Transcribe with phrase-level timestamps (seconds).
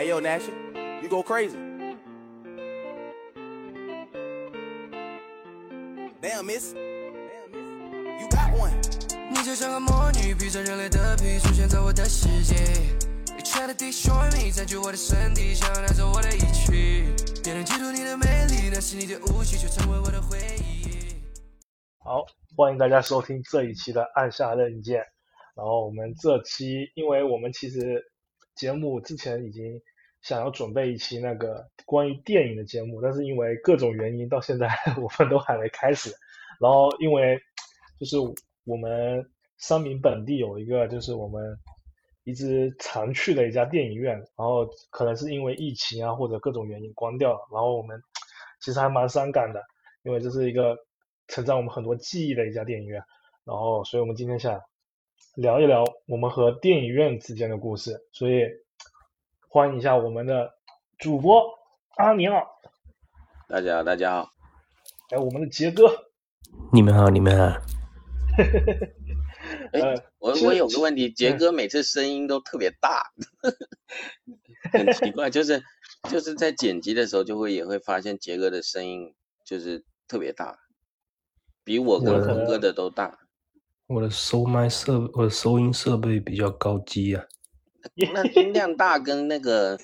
[0.00, 0.50] Hey yo, Nasha,
[1.02, 1.58] you go crazy.
[6.22, 6.72] Damn, miss.
[6.72, 8.18] Damn, miss.
[8.18, 8.72] You got one.
[9.30, 12.54] 你就像个魔女，披着人类的皮，出现在我的世界。
[13.36, 17.04] 一切的 destroy me，占据我的身体，想要拿走我的一切。
[17.44, 21.12] 别人嫉妒你的美丽，那是你的武器，却成为我的回忆。
[21.98, 22.24] 好，
[22.56, 25.04] 欢迎大家收听这一期的按下任键。
[25.54, 28.02] 然后我们这期，因为我们其实
[28.56, 29.78] 节目之前已经
[30.22, 34.68] 想要准备一期那个关于电影的节目，但是因为各种原因，到现在
[35.00, 36.10] 我们都还没开始。
[36.60, 37.38] 然后因为
[37.98, 38.16] 就是
[38.64, 39.24] 我们
[39.58, 41.56] 三明本地有一个，就是我们
[42.24, 47.40] 一直常去的一家电影院，然后可能是因为疫情啊或者各种原因关掉了。
[47.52, 48.00] 然后我们
[48.60, 49.62] 其实还蛮伤感的，
[50.02, 50.76] 因为这是一个
[51.28, 53.02] 承载我们很多记忆的一家电影院。
[53.42, 54.60] 然后，所以我们今天想
[55.34, 57.98] 聊一聊我们和电影院之间的故事。
[58.12, 58.44] 所以
[59.52, 60.54] 欢迎一下我们的
[60.96, 61.42] 主播
[61.96, 62.46] 阿尼奥，
[63.48, 64.30] 大家好，大家好。
[65.10, 65.90] 还有我们的杰哥。
[66.72, 67.60] 你们好，你们好。
[69.72, 73.10] 哎、我我有个问题，杰哥每次声音都特别大，
[74.70, 75.60] 很奇怪，就是
[76.08, 80.60] 就是在剪辑的时候就会也会发现杰哥的声音就是特别大，
[81.64, 83.18] 比我跟我峰哥的都大。
[83.88, 87.24] 我的收麦设，我的收音设备比较高级啊。
[88.12, 89.78] 那音量大跟那个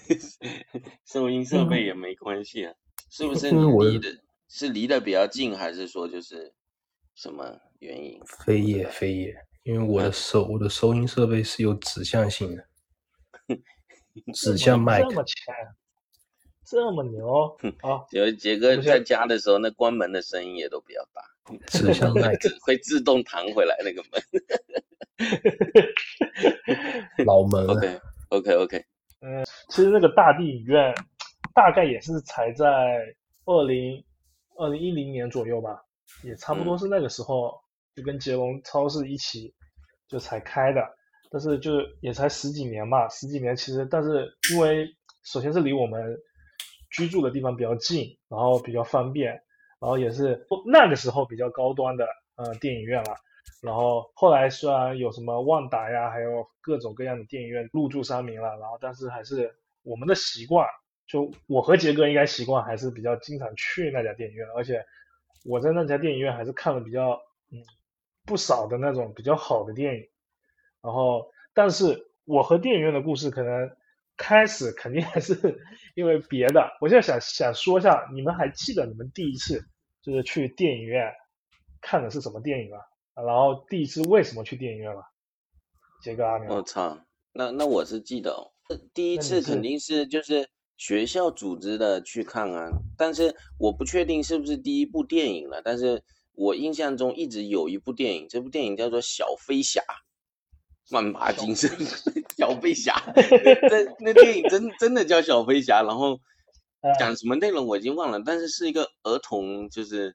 [1.05, 2.75] 收音设备也没关系啊，
[3.11, 4.08] 是不是离的
[4.48, 6.52] 是离得比较近，还是说就是
[7.14, 8.20] 什么原因？
[8.44, 12.69] 非也非也，因为我的收我的收音设备是有指向性的，
[14.33, 15.08] 指向麦克。
[15.08, 15.55] 这么强，
[16.64, 18.05] 这么牛啊！
[18.11, 21.22] 杰杰哥在家的时候，那关门的声音也都比较大。
[21.66, 24.22] 指向麦克，会自动弹回来那个门。
[27.27, 27.75] 老门啊。
[27.75, 28.84] OK OK OK，
[29.20, 30.92] 嗯其实那个大地影院
[31.55, 32.67] 大概也是才在
[33.45, 34.05] 二零
[34.56, 35.80] 二零一零年左右吧，
[36.23, 37.55] 也差不多是那个时候
[37.95, 39.55] 就跟捷龙超市一起
[40.08, 40.83] 就才开的，
[41.30, 44.86] 但是就是也才十几年嘛，十几年其实，但是因为
[45.24, 46.17] 首先是离我们
[46.90, 49.40] 居住的地方比较近，然后比较方便，
[49.81, 53.14] 然后也是那个时候比较高端的呃电影院了。
[53.63, 60.67] 然后后来虽然有什么万达呀，还有各种各样的电影院入驻三明了，然后但是还是我们的习惯，
[61.07, 64.85] 就我和杰哥应该习惯还是比较经常去那家电影院，而且
[65.45, 67.13] 我在那家电影院还是看了比较
[67.51, 67.59] 嗯
[68.25, 70.07] 不少的那种比较好的电影。
[70.83, 73.69] 然后，但是我和电影院的故事可能
[74.17, 75.35] 开始肯定还是
[75.95, 76.69] 因为别的。
[76.81, 79.63] 我现在想想说一下，你们还记得你们第一次
[80.03, 81.13] 就是去电影院
[81.81, 82.79] 看的是什么电影吗？
[83.15, 85.03] 然后第一次为什么去电影院吗？
[86.03, 86.99] 杰哥阿牛，我操，
[87.33, 88.53] 那那我是记得
[88.93, 90.47] 第一次肯定是就是
[90.77, 96.03] 学校组织的去看啊，但是我不确定是不是第一部电影了，但是
[96.35, 99.81] 我印象中一直有一部电影，这部电影叫做《小飞侠》，
[100.91, 101.70] 万马小精神，
[102.36, 106.20] 小飞侠， 那那电影真真的叫小飞侠，然后
[106.80, 110.14] 呃讲什么内容我已经忘了，但是是一个儿童，就是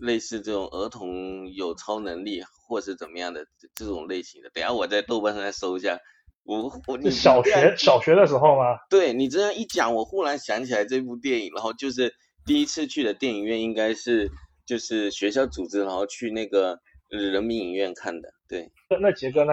[0.00, 4.50] 类似这种儿童有超能力或是怎么样的这这种类型的。
[4.50, 5.98] 等下我在豆瓣上再搜一下。
[6.42, 8.78] 我我 你小学小学的时候吗？
[8.88, 12.14] 对你这样一讲，我忽然想起来这部电影，然后就是
[12.46, 14.30] 第一次去的电影院应该是
[14.66, 16.78] 就是学校组织，然后去那个
[17.10, 18.30] 呃人民影院看的。
[18.48, 19.52] 对，那那杰哥呢？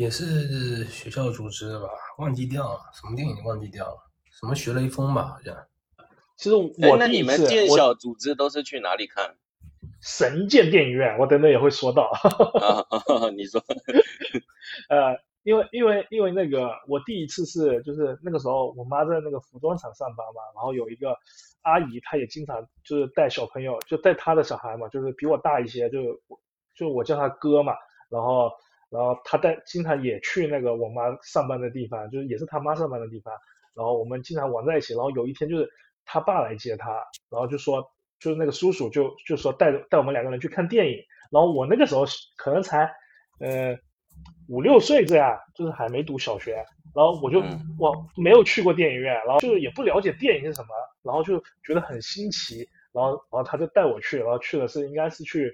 [0.00, 1.86] 也是学校组织的吧？
[2.16, 3.98] 忘记掉了，什么电影忘记掉了？
[4.30, 5.54] 什么学雷锋吧，好像。
[6.38, 9.36] 其实我那你们建校组织都是去哪里看
[10.00, 12.04] 神剑电影院，我等等也会说到。
[12.04, 13.28] 啊？
[13.36, 13.62] 你说，
[14.88, 21.14] 呃，因为因为因为那个我第一次是就是那个时候我妈在那个服装厂上班嘛，然后有一个
[21.60, 26.18] 阿姨，她也经常就是带小朋友，就带她的小孩嘛，就是比我大一些，就
[26.74, 27.74] 就我叫她哥嘛，
[28.08, 28.50] 然后
[28.90, 33.32] 然后他带经常也去那个我妈上班的地方，就是也是他妈上班的地方，
[33.74, 35.68] 然后我们经常玩在一起，然后有一天就是
[36.04, 36.90] 他爸来接他，
[37.30, 40.98] 然后就说就是那个叔叔就就说带带我们两个人去看电影，
[41.30, 42.04] 然后我那个时候
[42.36, 42.92] 可能才
[43.38, 43.78] 呃
[44.48, 46.56] 五六岁这样，就是还没读小学，
[46.94, 47.58] 然后我就嗯。
[47.78, 50.68] 我没有去过电影院，然后就是也不了解电影是什么，
[51.02, 55.50] 然后就觉得很新奇，然后然后他就带我去，然后去的是应该是去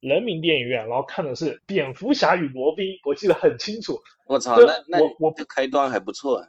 [0.00, 4.00] 人民电影院，然后看的是蝙蝠侠与罗宾，我记得很清楚。
[4.26, 6.48] 我操，这那那我我这开端还不错啊。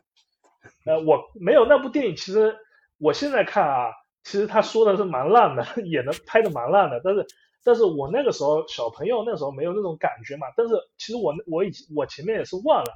[0.86, 2.56] 呃，我没有那部电影，其实
[2.98, 3.92] 我现在看啊，
[4.24, 7.26] 其实他说的是蛮烂的， 演的拍的蛮烂的，但是
[7.64, 12.92] 但是我那个时候小朋友那时候没有那种感觉嘛，但是其实我我已经我前面也是忘了，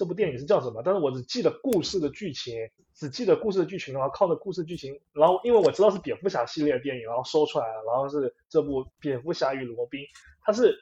[0.00, 2.54] 这部电影是叫什么，但是我只记得故事的剧情，
[2.94, 10.00] 只记得故事的剧情，然后靠着故事剧情，然后因为我知道是蝙蝠侠系列的电影，然后搜出来了，然后是这部《蝙蝠侠与罗宾》，
[10.42, 10.74] 它是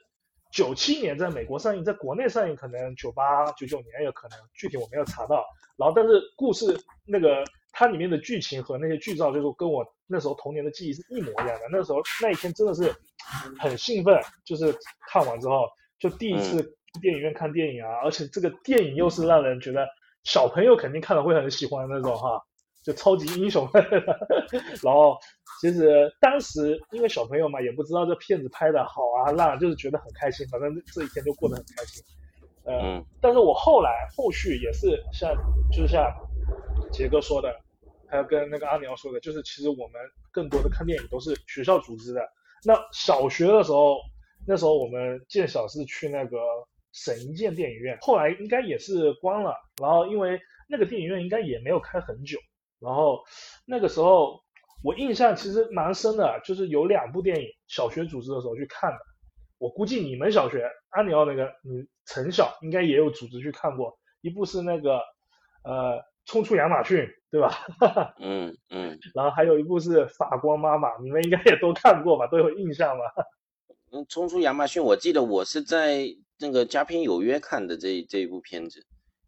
[0.53, 5.43] 九七年在美国上映，在国内上映可能九八九九年有可能，具体我没有查到。
[5.75, 7.43] 然后但是故事那个
[7.73, 11.67] 它里面的剧情和那些剧照，就是跟我那时候童年的记忆是一模一样的。
[11.69, 12.95] 那时候那一天真的是
[13.59, 14.73] 很兴奋，就是
[15.11, 15.67] 看完之后
[15.99, 19.87] 就第一次电影院看电影啊，而且这个电影又是让人觉得
[20.23, 22.41] 小朋友肯定看了会很喜欢的那种哈，
[22.83, 23.69] 就超级英雄。
[24.83, 25.17] 然后
[25.61, 32.03] 其实当时因为小朋友嘛，也不知道这片子拍的好啊烂，就是觉得很开心，反正这一天就过得很开心。
[32.65, 35.33] 呃，嗯但是我后来后续也是像
[35.71, 36.11] 就是像
[36.91, 37.53] 杰哥说的，
[38.07, 39.93] 还有跟那个阿苗说的，就是其实我们
[40.31, 42.21] 更多的看电影都是学校组织的。
[42.65, 43.97] 那小学的时候，
[44.45, 46.37] 那时候我们建小是去那个
[46.91, 49.55] 省一建电影院，后来应该也是关了。
[49.81, 52.37] 然后因为那个电影院应该也没有开很久，
[52.79, 53.19] 然后
[53.65, 54.39] 那个时候
[54.83, 58.97] 我印象其实蛮深的，就是有两部电影小学组织的时候去看的。
[59.57, 65.01] 我估计你们小学阿里奥那个你陈小应该也有组织去看过，一部是那个
[65.63, 67.65] 呃冲出亚马逊，对吧？
[68.21, 73.03] 嗯嗯然后还有一部是法光妈妈，你们应该也都看过吧，都有印象吧？
[73.91, 76.05] 嗯，冲出亚马逊，我记得我是在
[76.39, 78.85] 那个佳片有约看的这这一部片子，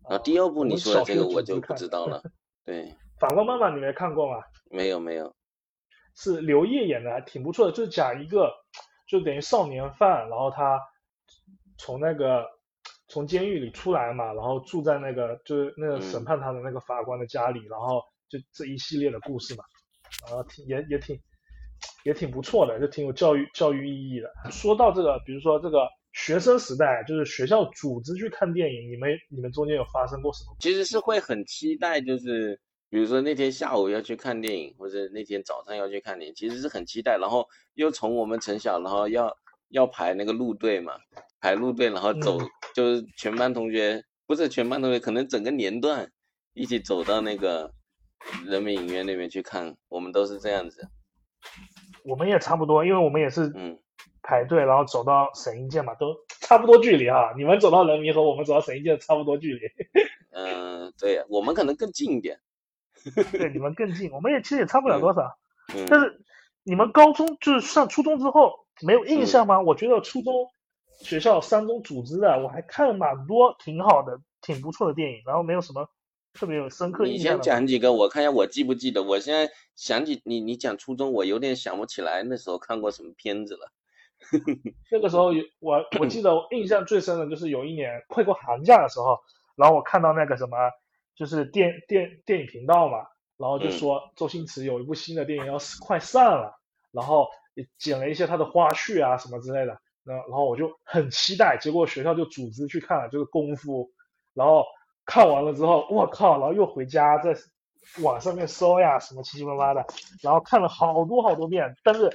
[0.09, 2.21] 然后第二部你说的这个我就不知道了。
[2.63, 4.41] 对，法光妈妈你没看过吗？
[4.69, 5.35] 没有没有，
[6.15, 8.51] 是刘烨演的，还挺不错的，就是讲一个
[9.07, 10.79] 就等于少年犯，然后他
[11.77, 12.45] 从那个
[13.07, 19.63] 从监狱里出来嘛，然后住在那个就是那个嗯审判他的那个法官的家里，然后就这一系列的故事嘛，
[20.27, 21.19] 然后挺也也挺
[22.05, 24.31] 也挺不错的，就挺有教育教育意义的。
[24.51, 30.55] 说到这个，比如说这个学生时代，就是学校组织去看电影，你们你们中间有发生过什么？
[30.59, 32.59] 其实是会很期待，就是
[32.89, 37.17] 比如说那天下午要去看电影，或者那天早上要去看电影，其实是很期待。
[37.17, 39.35] 然后又从我们城小，然后要
[39.69, 40.93] 要排那个路队嘛，
[41.39, 46.11] 排路队，然后走，嗯就是全班同学，不是全班同学，可能整个年段
[46.53, 47.73] 一起走到那个
[48.45, 50.87] 人民影院那边去看，我们都是这样子。
[52.03, 53.79] 我们也差不多，因为我们也是嗯，
[54.23, 57.33] 排队，然后走到省一建嘛，都 差不多距离哈。
[57.37, 59.61] 你们走到人民和我们走到省一建差不多距离，
[60.31, 62.39] 嗯、对，我们可能更近一点。
[63.31, 65.37] 对，你们更近，我们也其实也差不了多少。
[65.75, 66.21] 嗯，但是
[66.63, 69.59] 你们高中就是上初中之后没有印象吗？
[69.59, 70.47] 我觉得初中
[70.99, 75.89] 学校三中组织的，我还看了蛮多挺好的、挺不错的电影，然后没有什么
[76.33, 77.41] 特别有深刻印象你先。
[77.41, 79.01] 讲几个，我看一下我记不记得。
[79.01, 83.71] 我现在想起你，你讲初中，我有点想不起来那时候看过什么片子了。
[84.91, 89.19] 那个时候有我 我记得我印象最深的就是有一年快过寒假的时候，
[89.55, 90.57] 然后我看到那个什么，
[91.15, 92.99] 就是电电电影频道嘛，
[93.37, 96.55] 然后就嗯说周星驰有一部新的电影要快上了，
[96.91, 103.91] 然后也剪了一些他的花絮啊什么之类的，然后然后我就很期待，结果学校就组织去看了，就是功夫，
[104.33, 104.65] 然后
[105.05, 107.35] 看完了之后，我靠，然后又回家在
[108.01, 109.85] 网上面搜呀什么七七八八的，
[110.21, 112.09] 然后看了好多好多遍，但是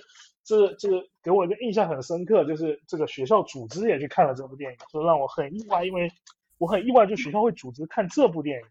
[0.46, 6.08] 这这个给我一个印象很深刻，就是这个学校组织也去看了这部电影，所以让我很意外，因为
[6.58, 8.66] 我很意外，就学校会组织看这部电影，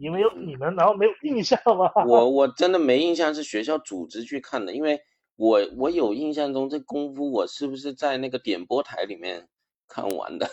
[0.00, 1.92] 你们有你们难道没有印象吗？
[2.04, 5.00] 我我真的没印象是学校组织去看的，因为
[5.36, 9.46] 我我有印象中这功夫我是不是在那个点播台里面
[9.86, 10.48] 看完的？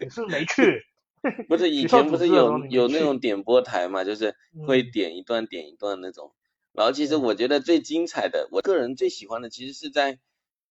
[0.00, 0.82] 你是没去，
[1.48, 4.34] 不是以前不是有有那种点播台嘛，就是
[4.66, 6.32] 会嗯点一段点一段那种。
[6.76, 10.18] 然后其实嗯我觉得最精彩的，我个人最喜欢的其实是在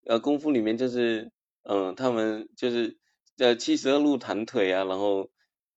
[0.06, 1.32] 呃功夫里面，就是
[1.64, 2.98] 嗯他们就是
[3.40, 5.32] 呃七十二路弹腿啊，然后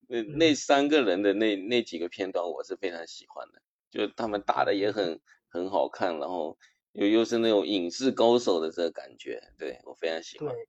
[0.06, 5.18] 那那嗯三个人的那那几个片段我是非常喜欢的，就他们打的也很
[5.49, 6.58] 很好看，然后
[6.92, 10.50] 又又是那种影视高手的这个感觉，对我非常喜欢。
[10.50, 10.68] 对，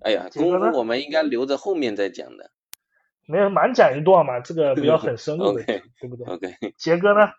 [0.00, 2.50] 哎呀，功夫我们应该留着后面再讲的。
[3.26, 7.30] 没有满讲一段嘛，这个比较很深入的对不对？OK，杰哥呢？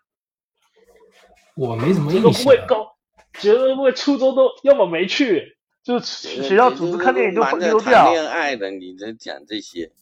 [1.60, 2.44] 我没什么印象啊。
[2.46, 2.96] 会高，
[3.34, 8.10] 觉得不会初中都要么没去，就是学校组织看电影就忙着谈溜掉。
[8.12, 9.92] 恋爱的，你在讲这些，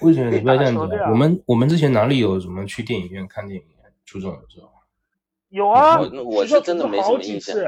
[0.00, 0.80] 为什么你不要这样子？
[1.10, 3.90] 我们我们之前哪里有什么去电影院看电影啊？
[4.04, 4.70] 初中的时候，
[5.48, 7.66] 有啊，我是真的没什么印象几次。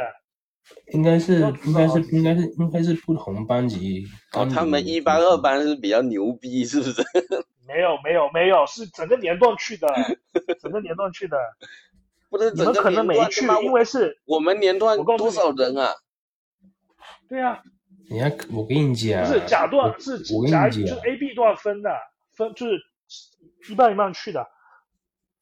[0.93, 4.05] 应该是应该是应该是应该是不同班级。
[4.33, 7.03] 哦，他们一班、二班是比较牛逼，是不是？
[7.67, 9.89] 没有没有没有，是整个年段去的，
[10.63, 11.37] 整个年段去的。
[12.37, 15.95] 不是整个你们可能没去，因为是我们年段多我告诉你少人啊？
[17.29, 17.63] 对啊，
[18.11, 20.19] 人家我跟你讲，不是甲段我是
[20.51, 21.91] 甲就，A B 段分的，
[22.37, 22.73] 分就是
[23.71, 24.45] 一半一半去的。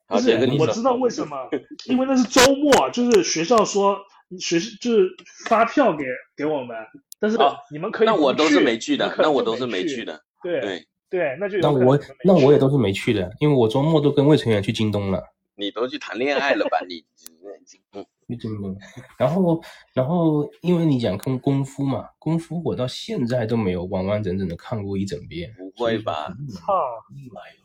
[0.06, 1.49] 不是我知道为什么，
[1.87, 3.99] 因为那是周末，就是学校说
[4.38, 5.08] 学就是
[5.49, 6.04] 发票给
[6.37, 6.76] 给我们，
[7.18, 10.04] 但是哦你们可以不那我都是没去的那我都是没没去。
[10.04, 10.20] 的。
[10.42, 15.22] 对对，对，那就有那我那我也都是没去的，因为我周末都跟魏成远去京东了。
[15.54, 16.78] 你都去谈恋爱了吧？
[16.88, 17.04] 你，
[17.92, 18.76] 嗯，去京东，
[19.18, 25.54] 然后然后因为你讲看功夫嘛，功夫我到现在都没有完完整整的看过一整遍。
[25.76, 26.73] 不会吧操，
[27.14, 27.62] 立马有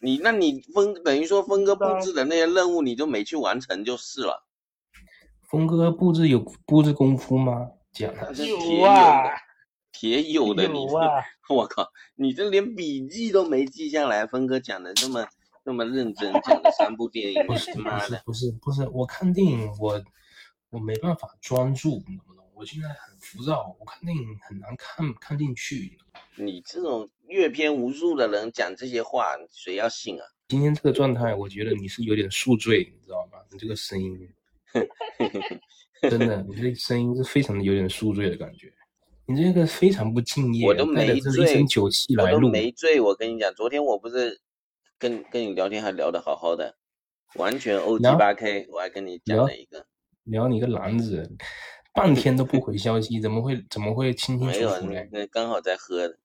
[0.00, 4.44] 你那你峰等于说峰哥布置的那些任务你就没去完成就是了，
[5.48, 7.70] 峰哥布置有布置功夫吗？
[7.92, 9.30] 讲那的是铁有啊的，
[9.92, 15.26] 铁有的你有啊，我靠，你这连笔记都没记下来，峰哥讲的这么
[15.64, 20.02] 这么认真，讲了三部电影， 不是不妈的，是不是不是，我看电影我
[20.70, 22.44] 我没办法专注，你懂不懂？
[22.54, 25.96] 我现在很浮躁，我看电影很难看看进去。
[26.36, 30.24] 你这种阅片无数的人讲这些话，谁要信啊？
[30.48, 33.38] 今天这个状态，我觉得你是有点宿醉，你知道吗？
[33.50, 34.18] 你这个声音，
[36.10, 38.72] 真的，你这个声音是非常的有点宿醉的感觉。
[39.26, 44.40] 你这个非常不敬业，我都没醉一身酒气我都，没醉，我跟你讲，昨天我不是
[45.02, 46.76] 跟跟你聊天还聊得好好的，
[47.34, 49.84] 完全 O G 聊八 K，我还跟你讲聊了一个，
[50.22, 51.28] 聊你个篮子，
[51.92, 55.26] 半天都不回消息，怎么会怎么会清清没有，楚楚呢那？
[55.26, 56.16] 刚好在喝的。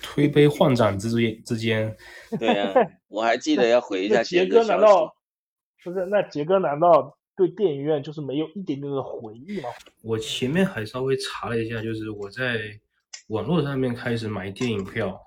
[0.00, 1.96] 推杯换盏之间之间，
[2.38, 2.72] 对啊，
[3.08, 4.46] 我还记得要回一下杰。
[4.46, 5.16] 哥难道
[5.82, 6.06] 不是？
[6.06, 9.70] 那杰哥难道对电影院就是没有一点点的回忆吗？
[10.04, 12.78] 我前面还稍微查了一下，就是我在
[13.28, 15.18] 网络上面开始买电影票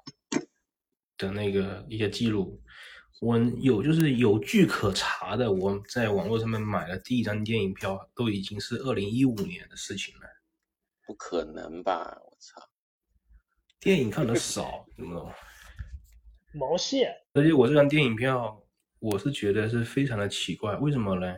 [1.19, 2.59] 的那个一些记录，
[3.21, 10.21] 我有就是有据可查的，我在网络上面买了第一张电影票，都已经是二零一五年的事情了。
[11.05, 12.17] 不可能吧？
[12.23, 12.61] 我操！
[13.79, 15.31] 电影看的少，懂不懂？
[16.53, 17.13] 毛线？
[17.33, 18.63] 而且我这张电影票，
[18.99, 21.35] 我是觉得是非常的奇怪，为什么呢？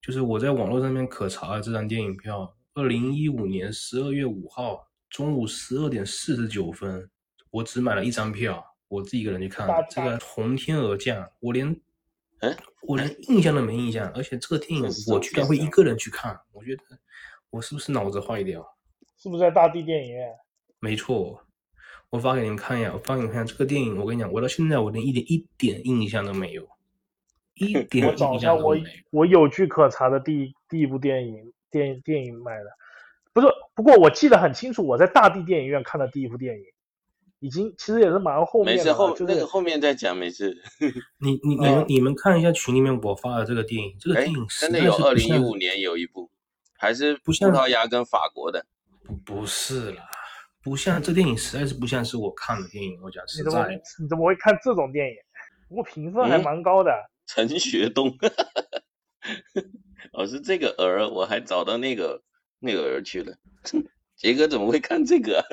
[0.00, 7.10] 就是我在网络上面可查的这张电影票，二零一五年十二月五号中午十二点四十九分，
[7.50, 11.68] 我只买了一张票，我自己一个人去看，这个从天而降，我连，
[12.40, 16.82] 嗯，我连印象都没印象，而且这个电影我居然会一个人去看，我觉得
[17.50, 18.64] 我是不是脑子坏掉？
[19.18, 20.28] 是不是在大地电影院？
[20.78, 21.40] 没错，
[22.10, 26.68] 我发给你们看一下，我发给你们看这个电影，我跟你讲，我到现在我连一点一点印象都没有，
[27.54, 28.84] 一 点印象都没有。
[29.10, 32.66] 我有据可查的第一第一部电影电电影买的，
[33.32, 36.64] 不是，不过我记得很清楚，我在大地电影院看的第一部电影，
[37.44, 40.56] 已经其实也是蛮后面没事，的，后就是那个后面再讲，没事。
[41.20, 46.30] 你你你们你们看一下群里面我发的这个电影，这个哎电影，真的在有二零一五年有一部，
[46.78, 48.64] 还是葡不像萄牙跟法国的。
[49.04, 50.08] 不不是啦，
[50.62, 53.82] 不像这电影实在是不像是我看的电影，我讲你怎么实在的。
[54.00, 55.14] 你怎么会看这种电影？
[55.68, 56.90] 不过评分还嗯蛮高的。
[57.26, 58.08] 陈学冬，
[60.14, 62.22] 哦，是这个儿，我还找到那个
[62.58, 63.36] 那个儿去了。
[64.16, 65.44] 杰哥怎么会看这个啊、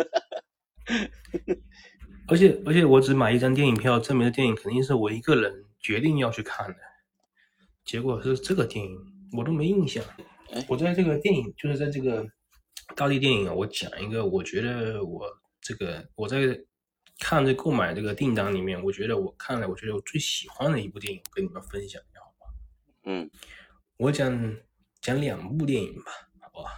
[2.28, 6.76] 而且而且我只买一张电影票，证明的电影肯定是我一个人决定要去看的。
[7.84, 8.98] 结果是这个电影，
[9.34, 10.04] 我都没印象
[10.52, 10.66] 哎。
[10.70, 12.26] 我在这个电影，就是在这个
[12.96, 15.26] 大地电影啊，我讲一个，我觉得我
[15.60, 16.40] 这个我在
[17.20, 22.54] 看这购买这个订单里面，我觉得我看了，我觉得我最喜欢的一部电影，跟你们分享一下，好吧？
[23.06, 23.30] 嗯，
[23.98, 24.56] 我讲
[25.02, 26.70] 讲两部电影吧，好吧？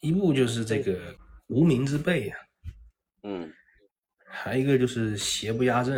[0.00, 1.14] 一部就是这个
[1.48, 2.38] 《无名之辈》啊，
[3.22, 3.52] 嗯
[4.26, 5.96] 还有一个就是《邪不压正》。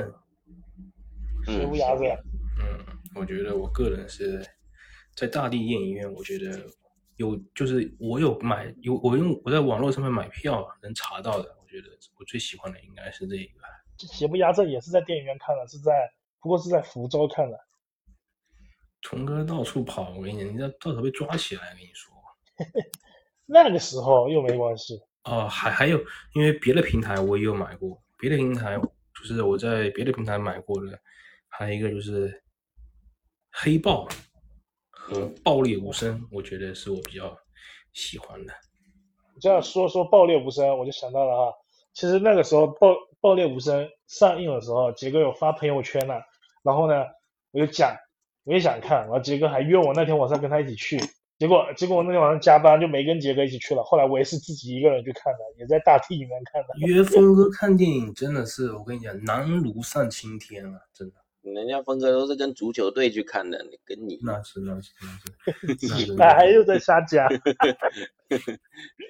[1.48, 2.04] 嗯邪不压正，
[2.60, 2.84] 嗯，
[3.14, 4.44] 我觉得我个人是
[5.14, 6.60] 在大地电影院，我觉得
[7.14, 11.88] 有就是我有买有我用我在网络上面买票能查到的，我觉得
[12.18, 13.60] 我最喜欢的应该是这一个。
[13.98, 15.92] 邪不压正也是在电影院看的，是在
[16.40, 17.56] 不过是在福州看的。
[19.02, 22.12] 虫哥到处跑，我跟你讲，你这到时候被抓起来，跟你说。
[23.46, 25.98] 那个时候又没关系，哦，还还有，
[26.34, 30.98] 因为别的平台我也有买过，别的平台就是我在别的平台买过的，
[31.48, 32.42] 还有一个就是
[33.50, 34.08] 黑豹
[34.90, 37.36] 和爆裂无声，我觉得是我比较
[37.92, 38.54] 喜欢的。
[39.40, 41.52] 这样说说爆裂无声，我就想到了哈，
[41.92, 46.14] 其实那个时候爆爆裂无声上映的时候，杰哥有发朋友圈呢，
[46.62, 47.04] 然后呢，
[47.50, 47.96] 我就讲
[48.44, 51.00] 我也想看，然后杰哥还约我那天晚上跟他一起去，
[51.38, 56.68] 结果结果我那天晚上加班就没跟杰哥一起去了，后来我也是自己一个人去看的，也在大厅里面看的。
[56.86, 61.14] 约峰哥看电影真的是，我跟你讲，难如上青天啊，真的。
[61.42, 67.28] 人家峰哥都是跟足球队去看的，你跟你那是那是那是，那 还又在 瞎加，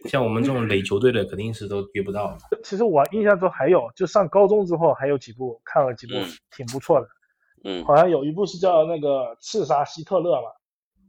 [0.06, 2.38] 像我们这种垒球队的，肯定是都约不到的。
[2.62, 7.08] 其实我印象中还有，就上高中之后还有几部看了几部嗯挺不错的，
[7.64, 9.08] 嗯好像有一部是叫那个
[9.40, 10.50] 《刺杀希特勒》嘛，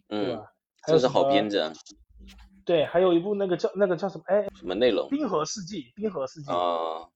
[0.08, 0.46] 对嗯，吧？
[0.88, 1.72] 这是好片子啊。
[2.66, 4.24] 对，还有一部那个叫那个叫什么？
[4.28, 7.08] 哎，《什么内容冰河世纪》，冰河世纪，啊？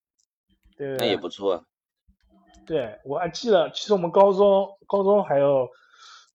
[0.77, 1.63] 对对那也，不错。
[2.65, 5.67] 对我还记得，其实我们高中高中还有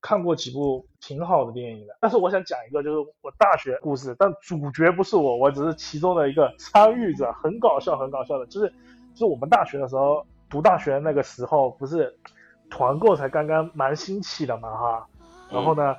[0.00, 1.96] 看过几部挺好的电影的。
[2.00, 8.46] 但是我想讲一个，就是我大学故事，但主角不是我，我只是其中的一个参与者，很搞笑，很搞笑的。
[8.46, 8.68] 就是
[9.14, 12.14] 就是我们大学的时候，读大学那个时候，不是
[12.68, 15.06] 团购才刚刚蛮兴起的嘛哈。
[15.50, 15.96] 然后呢，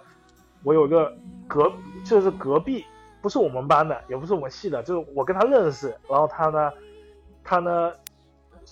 [0.68, 1.16] 我有一个
[1.48, 1.72] 隔
[2.04, 2.84] 就是隔壁，
[3.22, 5.96] 不是我们班的，也不是我们系的，就是我跟他认识。
[6.10, 6.74] 然后他呢，
[7.42, 7.94] 他呢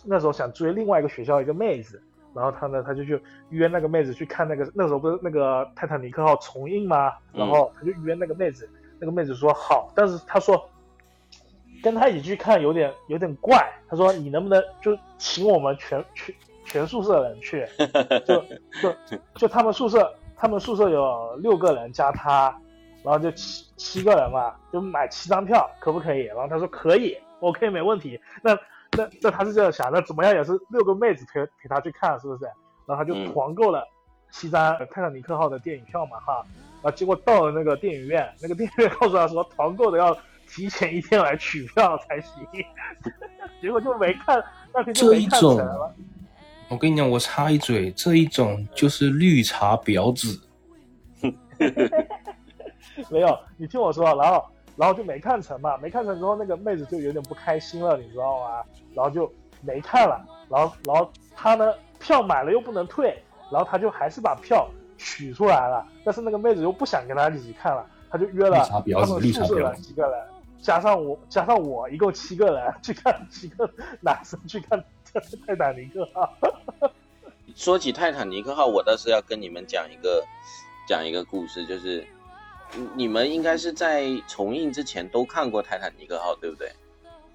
[0.04, 7.14] 那时候想追另外一个学校一个妹子，然后他呢他就去约那个妹子去看那个那时候不是那个泰坦尼克号重映吗？
[7.32, 10.70] 然后他就约那个妹子，那个妹子说好，但是他说
[11.82, 16.36] 跟他一起去看有点有点怪，他说你能不能就请我们全全
[16.66, 17.66] 全宿舍人去，
[18.28, 18.44] 就
[18.82, 18.94] 就
[19.36, 22.56] 就他们宿舍他们宿舍有六个人加他，
[23.04, 26.24] 然后就七七个人嘛，就买七张票，可不可以？
[26.26, 28.20] 然后他说可以，OK 没问题。
[28.42, 28.54] 那
[28.98, 32.46] 那那他是这样想，那怎么样也是六个妹子陪陪他去看，是不是？
[32.86, 33.84] 然后他就团购了
[34.32, 36.46] 七张泰坦尼克号的电影票嘛，哈。
[36.82, 40.16] 然后结果到了那个电影院，那个电影院告诉他说，团购的要
[40.48, 42.46] 提前一天来取票才行，
[43.60, 45.96] 结果就没看，那天就没看这一种成了。
[46.68, 50.42] 我跟你讲，我插一嘴，这一种就是绿茶婊子。
[53.10, 54.46] 没有，你听我说，然后
[54.76, 58.64] 然后就没看成嘛，没看成之后，那个妹子就有点不开心了，你知道吗？
[58.94, 59.32] 然后就
[59.62, 63.16] 没看了，然后然后她呢票买了又不能退，
[63.52, 64.68] 然后她就还是把票
[64.98, 70.20] 取出来了，但是那个妹子又不想跟他一起看了，他就约了他们宿舍的几个人，
[70.62, 73.70] 加上我加上我一共七个人去看七个
[74.02, 74.84] 男生去看
[75.48, 76.34] 泰坦尼克号。
[77.56, 80.24] 说起泰坦尼克号，我倒是要跟你们讲一个
[80.88, 82.06] 讲一个故事，就是
[82.76, 86.70] 嗯你们应该是在重映之前都看过泰坦尼克号，对不对？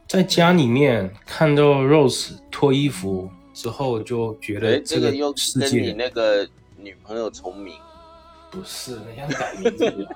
[0.06, 7.76] 在家里面看到 Rose 脱衣服之后，就觉哎，得哎这个又世跟你那个女朋友重名，
[8.50, 10.10] 不是人家改名字了。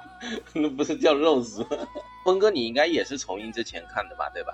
[0.54, 1.66] 那不是叫 Rose 吗？
[2.24, 4.52] 峰哥，你应该也是重映之前看的吧，对吧？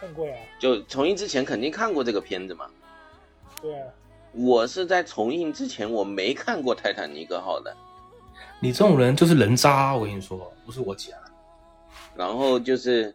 [0.00, 2.66] 看过呀，就重映之前肯定看过这个片子嘛。
[3.60, 3.88] 对啊，
[4.32, 7.76] 我是在重映之前我没看过泰坦尼克号的，
[8.60, 11.18] 你这种人就是人渣，我跟你说，不是我讲。
[12.14, 13.14] 然后就是，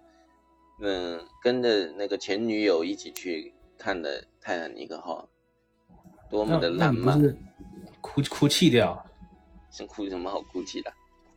[0.82, 5.28] 嗯，跟着那个前女友一起去看的泰坦尼克号，
[6.30, 7.22] 多么的浪漫，
[8.02, 9.06] 哭哭泣掉？
[9.72, 10.94] 想哭什么好哭泣的？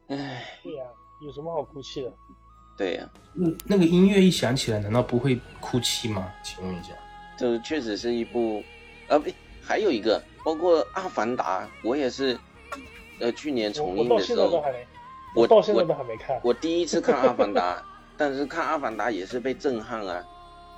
[0.09, 0.85] 唉，对呀、
[1.25, 2.13] 有什么好哭泣的？
[2.77, 6.31] 对呀、那那个音乐一响起来，难道不会哭泣吗？
[6.43, 6.91] 请问一下，
[7.37, 8.63] 这确实是一部，
[9.09, 9.31] 啊不，
[9.63, 12.39] 还有一个，包括《阿凡达》，我也是，
[13.19, 14.87] 呃，去年重映的时候，现在都还没，
[15.35, 16.39] 我到现在我都还没看。
[16.43, 17.77] 我第一次看《阿凡达》，
[18.19, 20.23] 但是看《阿凡达》也是被震撼啊。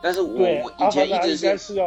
[0.00, 1.80] 但是我，我以前一直是，是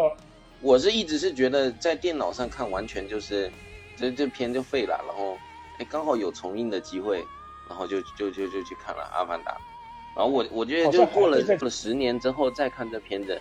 [0.59, 3.49] 我是一直是觉得在电脑上看完全就是，
[3.95, 5.01] 这这片就废了。
[5.07, 5.37] 然后，
[5.79, 7.23] 哎，刚好有重映的机会，
[7.69, 9.51] 然后就就就就去看了《阿凡达》。
[10.15, 13.39] 然后我我觉得就过了过了十年之后再看这片子，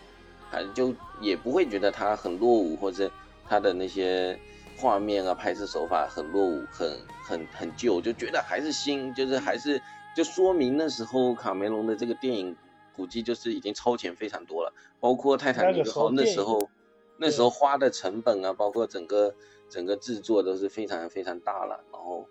[0.50, 3.10] 还就也不会觉得它很落伍，或者
[3.48, 4.38] 它的那些
[4.78, 9.82] 画面啊、拍摄手法很落伍、很很很旧，就觉得还是新，就是还是
[10.16, 12.56] 就说明那时候卡梅隆的这个电影
[12.96, 16.70] 估计就是已经超前非常多了，包括泰坦尼克号那那个时候
[17.16, 19.34] 那时候花的成本啊，包括整个
[19.68, 22.26] 整个制作都是非常非常大了，然后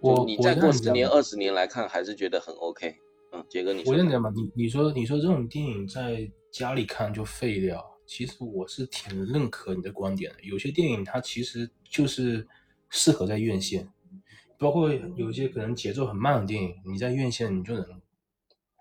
[0.00, 2.96] 我就你再过十年、二十年来看，还是觉得很 OK。
[3.32, 10.42] 嗯，杰哥你我这样讲吧，你你说你说这种电影在家里看就废掉，其实我是挺认可你的观点的。
[10.42, 12.46] 有些电影它其实就是
[12.90, 13.88] 适合在院线，
[14.58, 17.84] 包括有一些可能节奏很慢的电影，你在院线你就能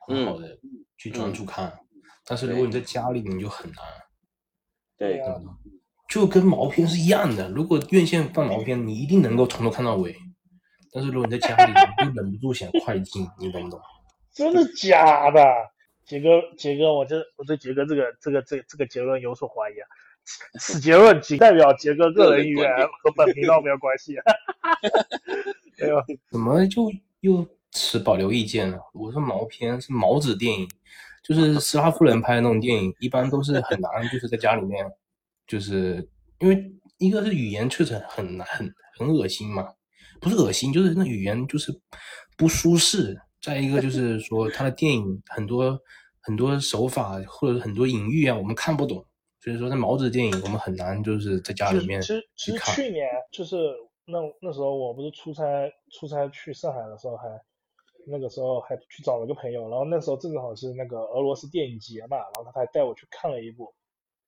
[0.07, 0.59] 很好的
[0.97, 1.79] 去专注看，
[2.25, 3.77] 但是如果你在家里你就很难。
[4.97, 5.41] 对对啊
[6.07, 7.49] 就跟毛片是一样的。
[7.51, 10.13] 如果院线放毛片，你一定能够从头看到尾。
[10.91, 13.79] 但是如果你在家里，你就忍不住想快进，你懂不懂？
[14.33, 15.43] 真的 假的？
[16.05, 19.87] 杰哥，杰哥，我这我对杰哥这个这个这个这个结论有所怀疑啊。
[20.59, 22.69] 此结论仅代表杰哥个人意愿，
[23.01, 24.15] 和本频道没有关系。
[25.79, 26.91] 没有，怎么就
[27.21, 28.77] 又持保留意见了？
[28.93, 30.67] 我说毛片是毛子电影，
[31.23, 34.85] 就是 斯拉夫人拍的那种电影，一般都是很难，就是在家里面，
[35.47, 36.07] 就是
[36.39, 39.67] 因为一个是语言确实很难很很恶心嘛，
[40.19, 41.71] 不是恶心，就是那语言就是
[42.37, 45.79] 不舒适，再一个就是说，他的电影很多
[46.19, 49.05] 很多手法或者很多隐喻啊，我们看不懂。
[49.39, 52.51] 所以说，在毛子的电影，我们很难就是在家里面其实其。
[52.51, 53.75] 实去年就是
[54.05, 55.43] 那那时候我不是出差
[55.91, 57.27] 出差去上海的时候还
[58.05, 63.73] 那个时候还去找了个朋友，然后那时候正好是那个俄罗斯电影节嘛，然后他还带我去看了一部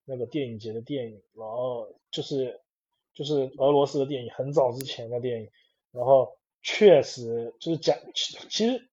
[0.06, 2.60] 那个电影节的电影，然后就是
[3.14, 5.48] 就是俄罗斯的电影，很早之前的电影，
[5.92, 6.28] 然后
[6.64, 8.90] 确实就是讲其其实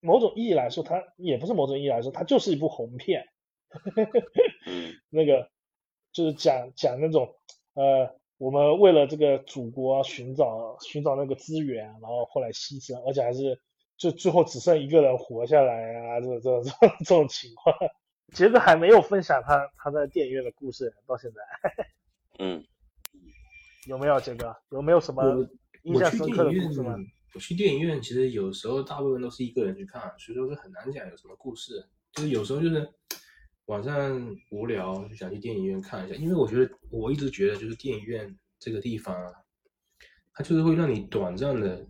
[0.00, 3.26] 某种意义来说，它也不是某种意义来说，它就是一部红片。
[4.66, 5.50] 嗯那个
[6.12, 7.34] 就是讲讲那种
[7.74, 13.60] 呃，我们为了这个祖国寻找寻找那个资源，然后后来牺牲，而且还是
[13.96, 16.70] 就最后只剩一个人活下来啊，这这这
[17.04, 17.74] 这种情况。
[18.34, 21.40] 杰哥还没有分享他他在电影院的故事，到现在
[22.38, 22.64] 嗯，
[23.86, 24.20] 有没有？
[24.20, 25.46] 杰哥有没有什么
[25.82, 26.94] 印象深刻的故事吗？
[27.28, 31.86] 院，我去电影院其实有时候大部分都是一个人去看，所以说是很难讲有什么故事。
[32.12, 32.88] 就是有时候就是
[33.66, 39.32] 晚上无聊就想去电影院看一下，因为我觉得我一直觉得就是电影院这个地方啊，
[40.32, 41.86] 它就是会让你短暂的，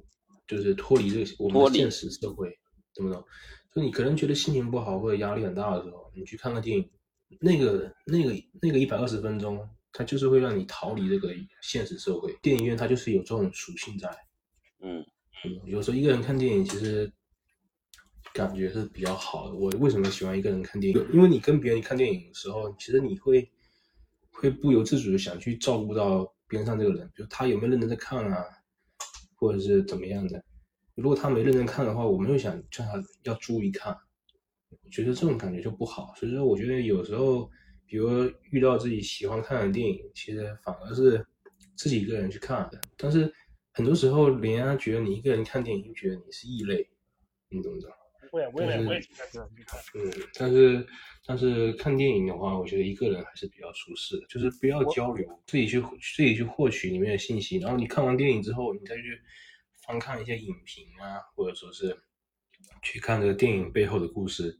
[0.46, 2.58] 就是脱离这个我们的现实社会，
[2.94, 3.24] 懂不懂？
[3.72, 6.90] 就你可能觉得心情不好或者压力很大的时候，你去看个电影，
[7.40, 12.36] 那个那个那个一百二十分钟，它就是会让你逃离这个现实社会。
[12.42, 14.10] 电影院它就是有这种属性在。
[14.80, 15.06] 嗯
[15.44, 17.10] 嗯，有时候一个人看电影其实
[18.34, 19.54] 感觉是比较好的。
[19.54, 21.06] 我为什么喜欢一个人看电影？
[21.12, 23.50] 因为你跟别人看电影的时候，其实你会
[24.30, 28.44] 会不由自主的想去照顾到边上这个人，就他有没有认真在看啊，
[29.36, 30.42] 或者是怎么样的。
[30.94, 33.96] 如果他没认真看的话，我们会想叫他要注意看。
[34.70, 36.12] 我觉得这种感觉就不好。
[36.16, 37.48] 所以说，我觉得有时候，
[37.86, 41.24] 比如遇到自己喜欢看的电影，其实反而是
[41.76, 42.80] 自己一个人去看的。
[42.96, 43.32] 但是
[43.72, 46.88] 很多时候，人家觉得你一个人看电影，就觉得你是异类，
[47.48, 47.90] 你懂不懂？
[48.30, 49.40] 我也我也但是。
[49.94, 50.86] 嗯，但是
[51.24, 59.18] 但是看电影的话，我觉得一个人还是比较舒适的，就是不要交流，自己去自己去获取里面的信息，然后你看完电影之后，你再去
[59.86, 61.96] 翻看一些影评啊，或者说是
[62.82, 64.58] 去看这个电影背后的故事，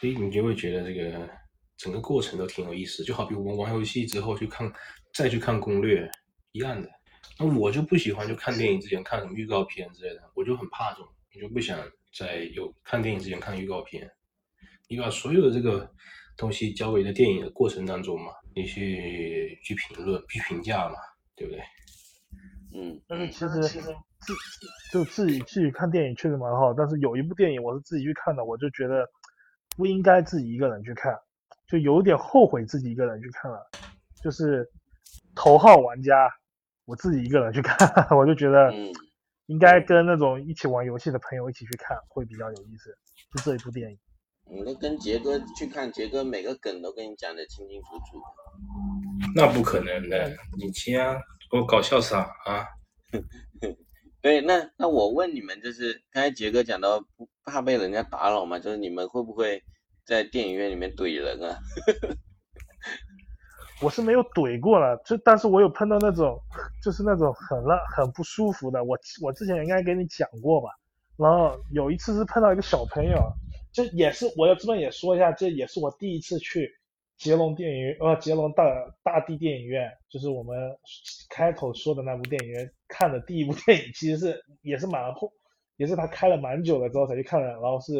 [0.00, 1.28] 所以你就会觉得这个
[1.76, 3.04] 整个过程都挺有意思。
[3.04, 4.72] 就好比我们玩游戏之后去看，
[5.12, 6.10] 再去看攻略
[6.52, 6.88] 一样的。
[7.38, 11.78] 那我就不喜欢就看电影之前看什么预告片之类的，我就很怕这种，我就不想
[12.16, 14.10] 在有看电影之前看预告片。
[14.88, 15.90] 你把所有的这个
[16.36, 20.96] 东西交给了电影的过程当中嘛，你去去评论、去评价嘛，
[21.34, 21.62] 对不对？
[22.76, 24.34] 嗯但是其实自
[24.92, 29.08] 就自己自己看电影确实蛮好，但是有一部电影我是自己去看的，我就觉得
[29.76, 31.16] 不应该自己一个人去看，
[31.66, 33.58] 就有点后悔自己一个人去看了。
[34.22, 34.68] 就是
[35.34, 36.28] 头号玩家，
[36.86, 37.76] 我自己一个人去看，
[38.16, 38.92] 我就觉得嗯
[39.46, 42.96] 应该跟那种一起玩游戏的朋友一起去看会比较有意思。
[43.36, 43.98] 就这一部电影，
[44.50, 48.20] 你那跟杰哥去看，杰哥每个梗都跟你讲的清清楚楚。
[49.34, 51.14] 那不可能的，你亲啊，
[51.50, 52.66] 给我搞笑啥啊？
[54.22, 59.62] 对，那那我问你们，就是刚才杰哥讲到不怕被人家打扰嘛，就是你们会不会
[60.06, 61.58] 在电影院里面怼人啊？
[63.84, 66.40] 我是没有怼过了，就但是我有碰到那种，
[66.82, 68.82] 就是那种很让很不舒服的。
[68.82, 70.70] 我我之前应该跟你讲过吧。
[71.18, 73.18] 然后有一次是碰到一个小朋友，
[73.72, 76.68] 这也是我要这边也说一下，这也是我第一次去
[77.18, 78.64] 捷龙电影院，呃，捷龙大
[79.02, 80.56] 大地电影院，就是我们
[81.28, 85.30] 开头说的那部电影院看的第一部 电影，其实是也是蛮后，
[85.76, 87.98] 也是他开了蛮久了之后才去看的，然后是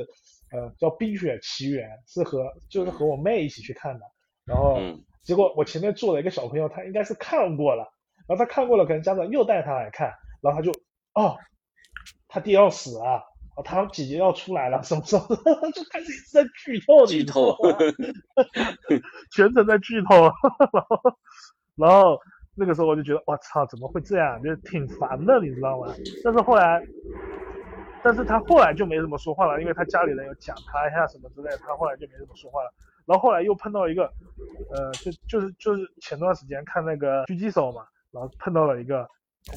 [0.50, 4.06] 呃叫《冰雪奇缘》，是和就是和我妹一起去看的，
[4.46, 4.80] 然后。
[5.24, 7.90] 结果我前面坐了一个小朋友，他应该是看过了，
[8.28, 10.70] 然后他看过了，可能家长又带他来看，然后他就
[11.14, 11.36] 哦，
[12.28, 13.22] 他爹要死啊，
[13.56, 15.26] 哦，他姐姐要出来了，什么时候
[15.72, 17.56] 就开始一直在剧透，剧透
[19.34, 20.30] 全程在剧透，
[20.72, 21.00] 然后
[21.76, 22.20] 然后
[22.54, 24.42] 那个时候我就觉得我操，怎么会这样？
[24.42, 25.94] 就挺烦的，你知道吗？
[26.22, 26.82] 但是后来，
[28.04, 32.70] 但是他后来就没怎么说话了，因为他家里人有讲他一下什么之类的，他后来就没怎么说话了。
[33.06, 34.04] 然后后来又碰到一个，
[34.70, 39.06] 呃，就就是就是前段时间看那个狙击手嘛，然后碰到了一个，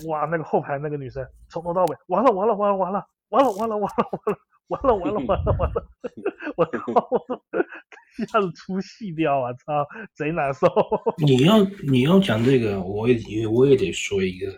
[0.08, 5.88] 哇，那个后排那个女生从头到尾，完了完了完了完了完了完了完了完了完了完了完了完了，
[6.58, 7.42] 我操，我
[8.20, 10.68] 一下子出戏掉啊，操，贼难受。
[11.26, 14.52] 你要你要讲这个，我也我也得说一个，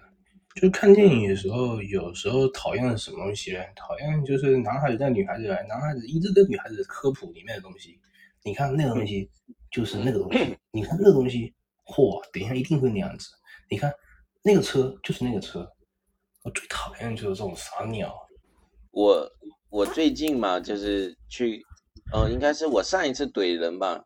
[0.55, 3.59] 就看电影的时候，有时候讨厌什么东西呢？
[3.75, 7.99] 讨厌就是男孩子带女孩子来，男孩子一直跟女孩子科普里面的东西。
[8.43, 9.29] 你看那个东西
[9.71, 11.53] 就是那个东西，你看那个东西，
[11.85, 13.27] 嚯，等一下一定会那样子。
[13.69, 13.93] 你看
[14.41, 15.69] 那个车就是那个车，
[16.43, 18.15] 我最讨厌就是这种傻鸟。
[18.91, 19.29] 我
[19.69, 21.61] 我最近嘛，就是去，
[22.11, 24.03] 呃，应该是我上一次怼人吧，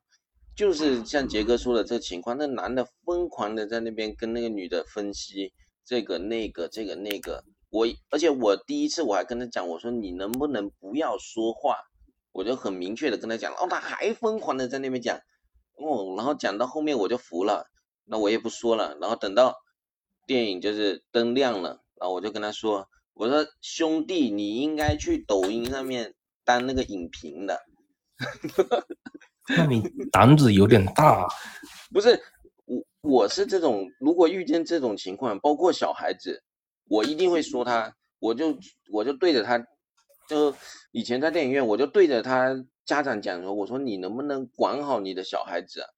[0.55, 5.53] 就是像杰哥说的这情况，那男的疯狂的在那边跟那个女的分析
[5.85, 11.77] 这个那个这个那个，我而且我第一次我还跟他讲，我说你能不能不要说话，
[12.33, 15.17] 我就很明确的跟他讲，哦，他还疯狂的在那边讲，
[15.77, 17.67] 哦，然后讲到后面我就服了，
[18.03, 19.55] 那我也不说了，然后等到
[20.27, 27.61] 电影就是灯亮了，然后我就跟他说，我说兄弟，你应该去抖音上面当那个影评的。
[29.55, 31.27] 那你胆子有点大。
[31.93, 32.19] 不是
[32.65, 36.41] 我，我是这种，如果遇见这种情况，包括小孩子，
[36.85, 38.57] 我一定会说他，我就
[38.91, 39.63] 我就对着他，
[40.27, 40.55] 就
[40.91, 45.89] 以前在电影院，我就对着他家长讲说，我说你能不能管好你的小孩子啊？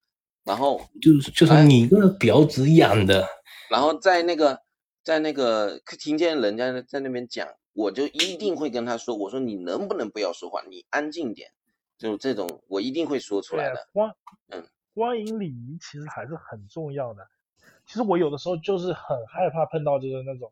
[0.43, 3.27] 然后就是就是你个婊子养的，
[3.69, 4.61] 然后在那个
[5.03, 11.49] 在那个听见人家在那边讲，我就一定会跟他说，我说你能不能不要说话，你安静点，
[11.97, 13.87] 就这种我一定会说出来的。
[13.91, 14.11] 观
[14.49, 17.25] 嗯，观影礼仪其实还是很重要的。
[17.87, 20.51] 其实我有的时候就是很害怕碰到就是那种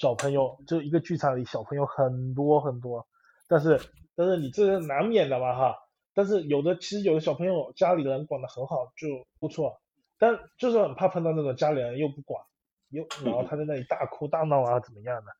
[0.00, 3.06] 小朋友，就一个剧场里小朋友很多很多，
[3.46, 3.78] 但是
[4.16, 5.76] 但是你这是难免的嘛哈。
[6.14, 9.78] 但是有的其实有的小朋友家里人管得很好就不错，
[10.18, 12.42] 但就是很怕碰到那种家里人又不管，
[12.88, 15.30] 又然后他在那里大哭大闹啊怎么样的，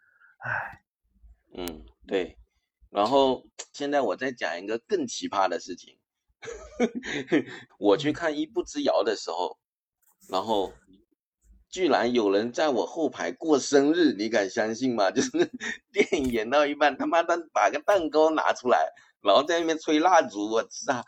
[0.40, 0.82] 唉，
[1.54, 2.36] 嗯，对。
[2.90, 5.98] 然后现在我再讲一个更奇葩的事情，
[7.80, 9.58] 我去看《一步之遥》的时候，
[10.28, 10.70] 然后
[11.70, 15.10] 居然有人在我后排过生日，你敢相信吗？
[15.12, 15.30] 就是
[15.92, 18.88] 电影演到一半，他妈的把个蛋糕拿出来，
[19.22, 21.04] 然后在那边吹蜡烛，我操！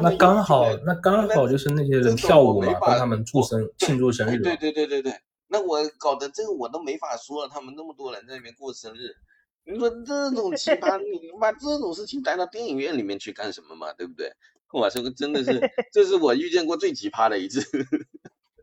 [0.00, 4.38] 那刚好那刚好就是那些人跳舞嘛，帮他们祝生庆祝生日。
[4.38, 5.12] 对对对对对，
[5.48, 9.16] 那我搞得这个我都没法说了，他们那么多人在那边过生日，
[9.64, 13.92] 你说这种奇葩，你把这种事情带到电影院里面去干什么嘛？
[13.94, 14.30] 对不对？
[14.70, 15.60] 我这个真的是，
[15.92, 17.80] 这是我遇见过最奇葩的一次，还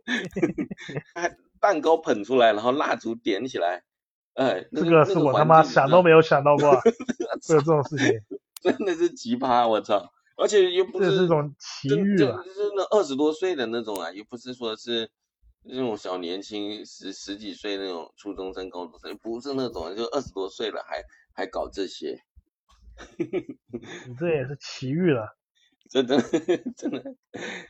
[1.60, 3.84] 蛋糕捧出来，然后蜡烛点起来，
[4.36, 6.72] 哎，那这个是我他妈想都没有，想到过
[7.48, 8.22] 会有这种事情，
[8.62, 10.12] 真的是奇葩，我操！
[10.38, 12.44] 而且又不是这是种奇遇了。
[12.56, 15.10] 真的二十多岁的那种啊，又不是说是
[15.64, 21.02] 那种小年轻十十几岁那种初中生、高中生，不是那种就二十多岁了还
[21.34, 22.20] 还搞这些，
[24.08, 25.38] 你这也是奇遇了。
[26.04, 26.22] 真的
[26.76, 27.16] 真的，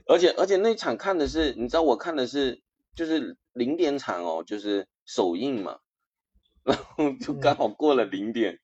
[0.07, 2.61] 而且而且那场看的是，你知道我看的是
[2.95, 5.77] 就是零点场哦，就是首映嘛，
[6.63, 8.59] 然后就刚好过了零点，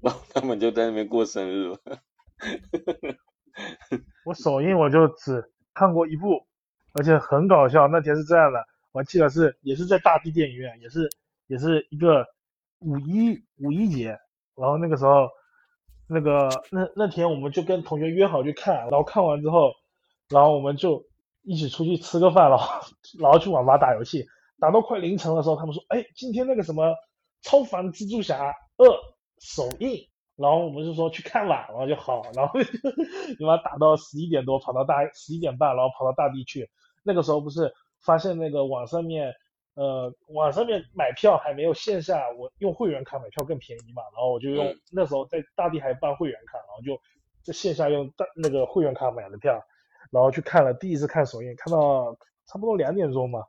[0.00, 1.78] 然后他们就在那边过生日了。
[4.24, 6.46] 我 首映我就只看过一部，
[6.92, 7.88] 而且很搞笑。
[7.88, 11.08] 那天是这样的，我记得是也是在大地电影院，也是
[11.48, 12.24] 也是一个
[12.78, 14.16] 五一五一节，
[14.54, 15.28] 然后那个时候
[16.10, 19.72] 那个那那天我们就跟同学约好去看，然后看完之后，
[20.28, 21.04] 然后我们就
[21.42, 22.84] 一起出去吃个饭，然后
[23.20, 24.26] 然后去网吧打游戏，
[24.58, 26.94] 打到快凌晨的时候，他们说，哎，今天那个什么
[27.42, 28.86] 超凡蜘蛛侠二
[29.38, 30.06] 首映。
[30.36, 32.58] 然后我们就说去看吧，然后就好，然后
[33.38, 36.66] 你妈打到十一点多，跑到大十一点半，然后跑到大地去。
[37.02, 37.70] 那个时候不是
[38.02, 39.34] 发现那个网上面，
[39.74, 47.00] 呃，网上面买票还没有线下，我用会员卡买票更便宜嘛，然后我就用、嗯那时候在大地还办会员卡，然后就
[47.42, 49.62] 在线下用大那个会员卡买的票，
[50.10, 53.44] 然后去看了第一次看首映，看到差不多两点钟嘛，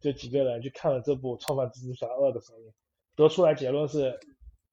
[0.00, 2.72] 就几个人去看了这部《超凡蜘蛛侠二》的首映，
[3.14, 4.18] 得出来结论是。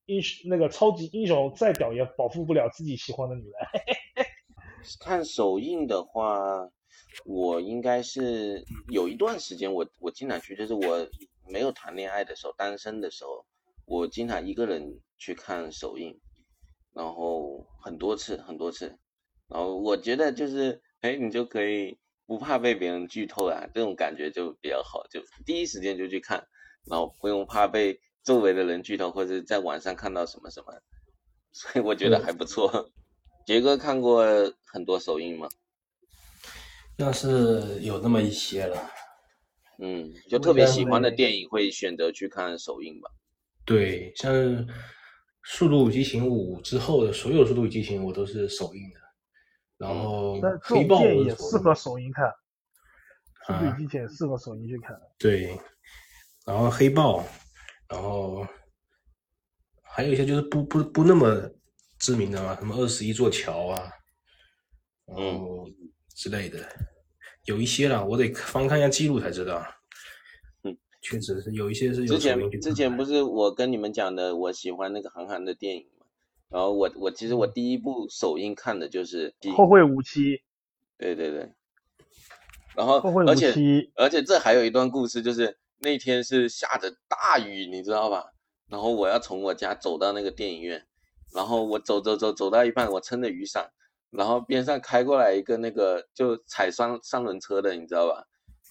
[0.08, 3.54] 英雄那个超级英雄再屌也保护不了自己喜欢的女人。
[5.02, 6.70] 看首映的话，
[7.26, 11.08] 我应该是有一段时间我，我经常去，就是我
[11.50, 13.46] 没有谈恋爱的时候，单身的时候，
[13.86, 16.20] 我经常一个人去看首映，
[16.94, 18.98] 然后很多次很多次，
[19.48, 26.46] 然后我觉得就是，哎，你就可以不怕被别人剧透啊，这种感觉就比较好，就第一时间就去看，
[26.90, 30.74] 然后不用怕被周围的人剧透，或者在网上看到什么什么，
[31.52, 32.92] 所以我觉得还不错。
[33.46, 34.26] 杰哥看过
[34.66, 35.48] 很多首映吗？
[36.98, 38.90] 那是有那么一些了。
[39.80, 43.10] 嗯，就特别喜欢的电影会选择去看首映吧。
[43.66, 44.34] 对，像
[45.44, 49.00] 《速度与激情五》之后的所有《速度与激情》，我都是首映的。
[49.78, 52.32] 然后但这黑豹也适合首映看，
[53.46, 54.98] 速度啊与激情也适合首映去看。
[55.20, 55.60] 对，
[56.46, 57.22] 然后黑豹，
[57.90, 58.48] 然后
[59.82, 61.52] 还有一些就是不不不那么
[62.00, 63.92] 知名的嘛，什么二十一座桥啊，
[65.06, 65.68] 然后
[66.16, 66.58] 之类的，
[67.44, 69.64] 有一些啦，我得翻看一下记录才知道。
[70.64, 76.06] 嗯，确实是有一些是有之前之前不是我跟你们讲的，我喜欢那个韩寒的电影嘛，
[76.50, 80.42] 然后我我其实我第一部首映看的就是《后会无期，
[80.98, 81.52] 对对对，
[82.76, 83.54] 然后后会无而且，
[83.96, 88.32] 而且这还有一段故事，就是那天是下着大雨，你知道吧？
[88.70, 90.88] 然后我要从我家走到那个电影院，
[91.34, 93.70] 然后我走走走走到一半，我撑着雨伞，
[94.18, 98.24] 然后边上开过来一个那个就踩双三轮车的，你知道吧？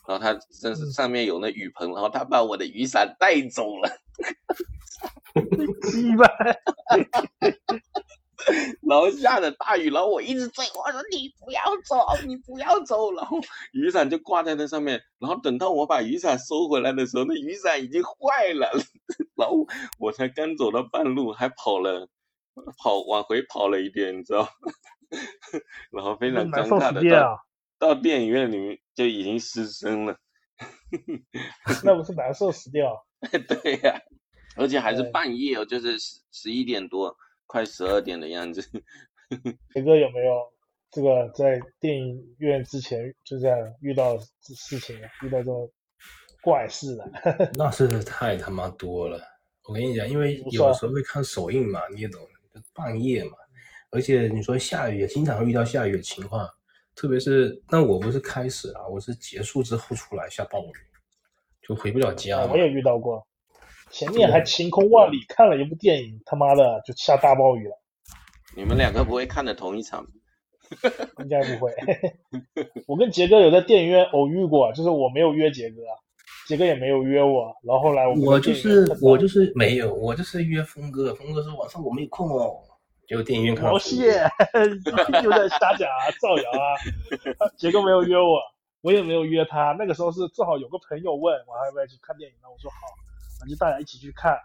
[0.07, 3.88] 然后他真是上面有那雨棚，然后他把我的雨伞带走了，
[5.90, 6.26] 鸡巴，
[8.83, 13.38] 然后下着大雨，然后我一直追，我说你不要走，你不要走，然后
[13.72, 18.70] 雨伞就挂在那上面，然后等到我把雨伞收回来的时候，那雨伞已经坏了，
[19.37, 19.66] 然后
[19.98, 22.07] 我才刚走到半路，还跑了
[22.76, 24.48] 跑往回跑了一点，你知道吗？
[25.90, 27.46] 然后非常尴尬的到！
[27.79, 30.16] 到电影院里面就已经失声了，
[31.85, 33.05] 那不是难受死掉？
[33.48, 34.00] 对呀、
[34.57, 37.14] 而且还是半夜哦，就是十十一点多，
[37.46, 38.62] 快十二点的样子。
[39.74, 40.53] 杰哥有没有
[40.90, 45.11] 这个在电影院之前就这样遇到事情啊？
[45.22, 45.70] 遇到这种
[46.42, 47.09] 怪事啊？
[47.55, 49.20] 那是太他妈多了。
[49.66, 52.20] 我跟你讲，因为有时候会看首映嘛，你也懂，
[52.55, 53.33] 就半夜嘛，
[53.94, 56.44] 而且你说下雨也经常会遇到下雨的情况，
[56.96, 60.72] 特别是那我不是开始啊，我是结束之后出来下暴雨，
[61.62, 62.59] 就回不了家嘛我。
[62.59, 63.24] 也遇到过，
[63.92, 67.80] 前面还晴空万里，看了一部电影，他妈的就下大暴雨了，
[68.57, 70.04] 你们两个不会看的同一场？
[71.22, 71.72] 应该不会。
[72.88, 75.83] 我跟杰哥有在电影院偶遇过，就是我没有约杰哥，
[76.48, 82.59] 杰哥也没有约我，然后后来我我就是我就是没有，我就是约峰哥，峰哥说晚上我没有空哦，
[83.07, 84.31] 结果电影院看到毛峰哥蟹，
[85.23, 86.64] 又在瞎讲啊，造谣啊。
[87.59, 88.40] 杰哥没有约我，
[88.81, 89.75] 我也没有约他。
[89.79, 92.77] 那个时候是正好有个朋友问我还要不要去看电影，那我说好，
[93.40, 94.38] 那就大家一起去看，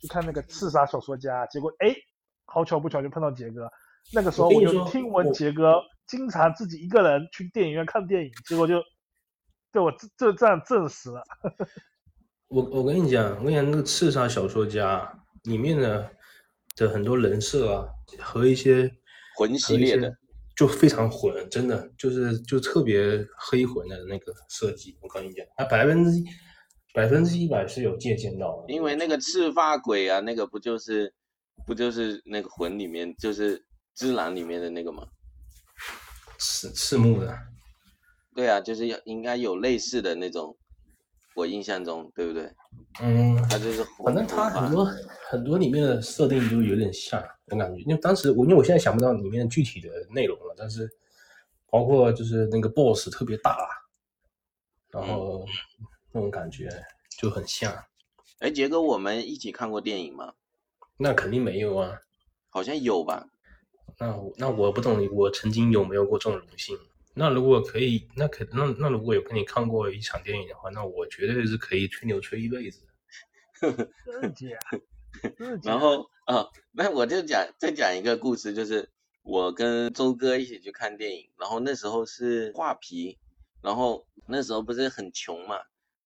[0.00, 1.44] 去看那个《刺杀小说家》。
[1.50, 1.94] 结果哎，
[2.46, 3.70] 好巧不巧就碰到杰哥。
[4.12, 8.82] 那个时候我就听闻杰哥经常自己一个人去电影院看电影，结果就
[9.70, 11.22] 被我这这这样证实了。
[12.48, 15.06] 我我跟你讲，我跟你讲，那个刺杀小说家
[15.42, 16.10] 里面的
[16.86, 17.88] 的很多人设啊，
[18.20, 18.90] 和一些
[19.36, 20.12] 魂系列的，
[20.56, 24.96] 就非常混，真的就是就特别黑魂的那个设计。
[25.00, 26.24] 我跟你讲，他百分之一
[26.94, 31.12] 百分之一百是有借鉴到的，因为那个赤发鬼啊，那个不就是
[31.66, 33.64] 不就是那个魂里面就是
[33.94, 35.06] 之狼里面的那个吗？
[36.38, 37.36] 赤赤木的，
[38.34, 40.56] 对啊，就是要应该有类似的那种，
[41.38, 42.52] 我印象中对不对？
[43.00, 44.84] 嗯，他就是反正他很多
[45.28, 50.90] 很多里面的设定就有点像，我感觉，因为当时我因为我现在想不到里面具体的内容了，但是
[51.70, 53.56] 包括就是那个 BOSS 特别大，
[54.90, 55.46] 然后
[56.10, 56.68] 那种感觉
[57.20, 57.72] 就很像。
[58.40, 60.32] 哎，杰哥，我们一起看过电影吗？
[60.96, 62.00] 那肯定没有啊，
[62.48, 63.28] 好像有吧？
[64.00, 66.76] 那我那我不懂我曾经有没有过这种荣幸。
[67.18, 73.88] 那如果可以，那可那那如果有跟你看过一场电影的话，那我绝对是可以吹牛吹一辈子的。
[74.06, 74.46] 真的假？
[75.36, 75.70] 真的假？
[75.72, 78.88] 然后啊，那我就讲再讲一个故事，就是
[79.22, 83.18] 我跟周哥一起去看电影，然后那时候是画皮，
[83.62, 85.56] 然后那时候不是很穷嘛，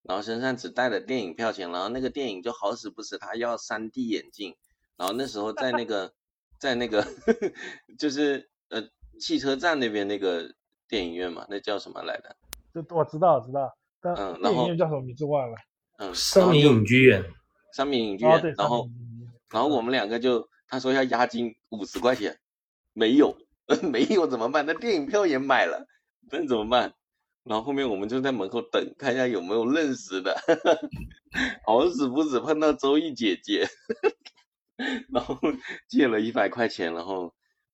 [0.03, 4.57] 然后身上只带了电影票钱，然后那个电影就好死不死他要 3D 眼镜，
[4.97, 6.15] 然后那时候在那个
[6.59, 7.07] 在那个
[7.99, 8.89] 就是呃
[9.21, 10.55] 汽车站那边那个
[10.93, 12.37] 电影院嘛，那叫什么来着？
[12.75, 15.57] 就我知道知道，但嗯然后电影院叫什么名字忘了。
[15.97, 17.25] 嗯，然三民后就影剧院，
[17.73, 18.87] 三民影剧哦，院，对，然后
[19.49, 22.39] 然后我们两个就他说要押金五十块钱，
[22.93, 23.35] 没有，
[23.91, 24.67] 没有怎么办？
[24.67, 25.87] 那电影票也买了，
[26.31, 26.93] 那怎么办？
[27.45, 30.39] 然后后面我们就在门口等，看一下有没有认识的，
[31.67, 33.67] 好死不死碰到周易姐姐，
[35.11, 35.39] 然后
[35.89, 37.33] 借了一百块钱，然后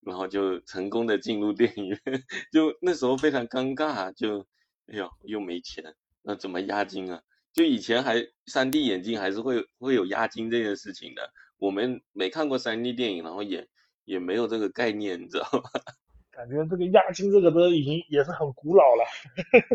[0.09, 2.01] 然后就成功的进入电影院，
[2.53, 4.41] 就那时候非常尴尬，就
[4.87, 7.23] 哎呦又没钱，那怎么押金啊？
[7.53, 13.69] 就以前还三 D 眼镜还是会会有押金这件事情的，我们没看过三 D 电影，然后也
[14.05, 15.71] 也没有这个概念，你知道吧？
[16.31, 19.05] 感觉这个押金这个都已经也是很古老了。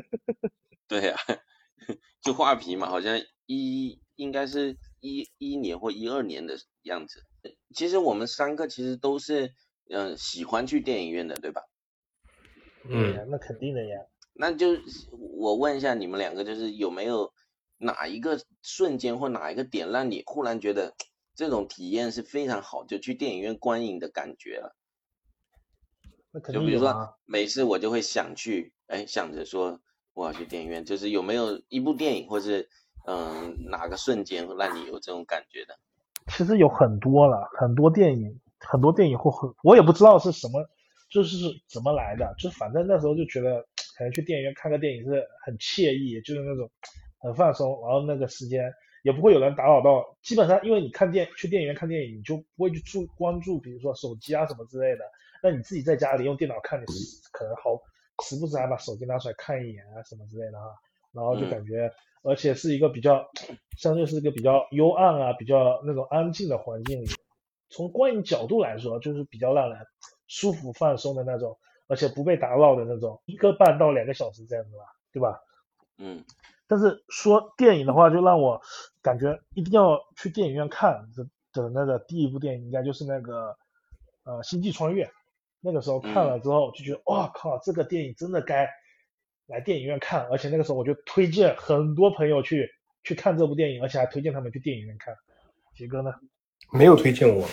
[0.88, 1.16] 对呀、
[2.22, 7.26] 就画皮嘛，好像一应该是一一年或一二年的样子。
[7.76, 9.54] 其实我们三个其实都是
[9.94, 11.62] 嗯、呃喜欢去电影院的，对吧？
[12.90, 14.00] 嗯，对呀，那肯定的呀。
[14.34, 14.68] 那就
[15.40, 17.32] 我问一下你们两个，就是有没有
[17.78, 20.94] 哪一个瞬间或哪一个点让你忽然觉得
[21.36, 24.76] 这种体验是非常好，就去电影院观影的感觉了？
[26.32, 27.16] 那肯就比如说。
[27.26, 29.80] 每次我就会想去，哎，想着说
[30.14, 32.70] 我要去电影院，就是有没有一部电影或是
[33.08, 35.80] 嗯哪个瞬间会让你有这种感觉的？
[36.28, 40.66] 其实有很多了，很多电影很多电影或很，我也不知道是什么，
[41.12, 41.38] 就是
[41.70, 43.62] 怎么来的，就反正那时候就觉得
[43.98, 46.70] 可能去电影院看个电影是很惬意，就是那种
[47.20, 48.72] 很放松，然后那个时间
[49.04, 55.04] 也不会有人打扰到，基本上因为你看电去电影院看电影，你就不会去注关注，比如说手机啊什么之类的，
[55.42, 56.86] 那你自己在家里用电脑看，你
[57.32, 57.80] 可能好
[58.24, 60.66] 时不时还把手机拿出来看一眼啊什么之类的啊，
[61.12, 61.92] 然后就感觉。
[62.26, 63.22] 而且是一个比较，
[63.78, 67.06] 相对是一个比较幽暗啊，比较那种安静的环境里，
[67.74, 69.80] 从观影角度来说，就是比较让人
[70.28, 71.58] 舒服放松的那种，
[71.88, 75.40] 而且不被打扰的那种，一个半到两个小时这样子吧，对吧？
[75.98, 76.24] 嗯。
[76.68, 78.62] 但是说电影的话，就让我
[79.02, 83.56] 感觉一定要去电影院看的的那个第一部电影，应该就是那个
[84.24, 85.06] 呃《星际穿越》。
[85.60, 88.70] 那个时候看了之后就觉得，哇靠，这个电影真的该。
[89.46, 92.70] 来电影院看，而且那个时候我就推荐很多朋友去
[93.04, 95.14] 去看这部电影，而且还推荐他们去电影院看。
[95.76, 96.14] 杰哥呢？
[96.74, 97.48] 没有推荐我，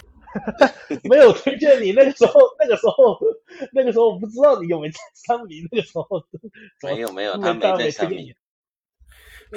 [1.08, 1.92] 没有推荐你。
[1.92, 3.18] 那个时候， 那个时候，
[3.72, 5.62] 那个时候我不知道你有没有在三米。
[5.70, 6.06] 那个时候
[6.82, 8.34] 没有没有，他没在三米。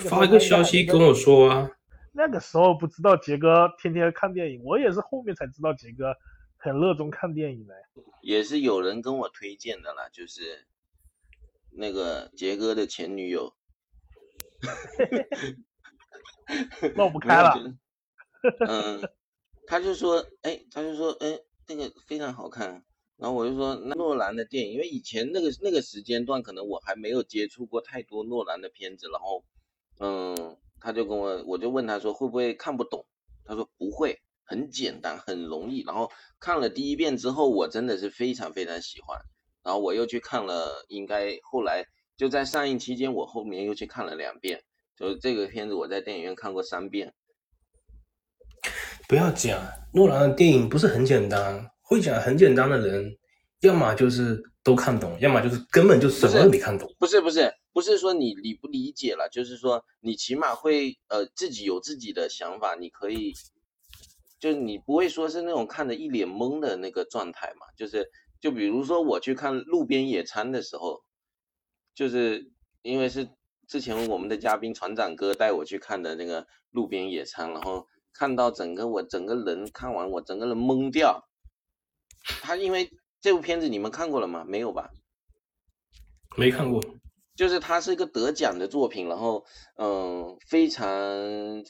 [0.10, 1.72] 发一个消息跟我说啊。
[2.12, 6.14] 那个时候不知道杰哥天天看电影，我也是后面才知道杰哥
[6.58, 7.74] 很热衷看电影的。
[8.22, 10.66] 也是有人跟我推荐的啦，就是。
[11.76, 13.52] 那个杰哥的前女友，
[16.96, 17.56] 闹不开了。
[18.68, 19.02] 嗯，
[19.66, 22.84] 他就说，哎，他就说，哎，这个非常好看。
[23.18, 29.08] 然后我就说，那诺兰的电影，因为以前那个那个时间段，可能我还没有接触过太多诺兰的片子。
[29.12, 29.44] 然后，
[30.00, 33.06] 嗯，他就跟我，我就问他说，会不会看不懂？
[33.46, 35.84] 他说不会，很简单，很容易。
[35.84, 39.22] 然后看了第一遍之后，我真的是非常非常喜欢。
[39.64, 41.86] 然后我又去看了，应该后来
[42.18, 44.64] 就在上映期间，我后面又去看了两遍。
[44.98, 47.14] 就是这个片子，我在电影院看过三遍。
[49.08, 49.62] 不要讲
[49.94, 53.18] 诺兰的电影不是很简单，会讲很简单的人，
[53.62, 56.88] 要么就是都看懂，要么就是根本就什么都没看懂。
[57.00, 63.34] 不是不是不是说你理不理解了，就是说你起码会呃自己有自己的想法，你可以，
[64.40, 68.10] 就是你不会说是那种看的一脸懵的那个状态嘛，就是。
[68.44, 71.02] 就比如说我去看路边野餐的时候，
[71.96, 72.52] 就是
[72.82, 73.30] 因为是
[73.70, 81.28] 之前我们的嘉宾船长哥带我去看的那个路边野餐，然后看到整个我整个人看完我整个人懵掉。
[82.42, 82.90] 他因为
[83.20, 84.46] 这部片子你们看过了吗？
[84.48, 84.92] 没有吧？
[86.38, 86.82] 没看过。
[87.36, 89.44] 就是它是一个得奖的作品，然后
[89.78, 90.86] 嗯，非常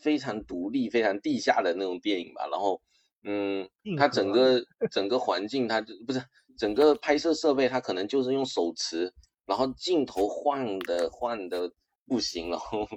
[0.02, 2.48] 非常独立、非常地下的那种电影吧。
[2.52, 2.82] 然后
[3.24, 6.24] 嗯，它整个整个环境它不是。
[6.56, 9.12] 整个拍摄设备，它可能就是用手持，
[9.48, 11.72] 然后镜头晃的晃的
[12.06, 12.88] 不行，然后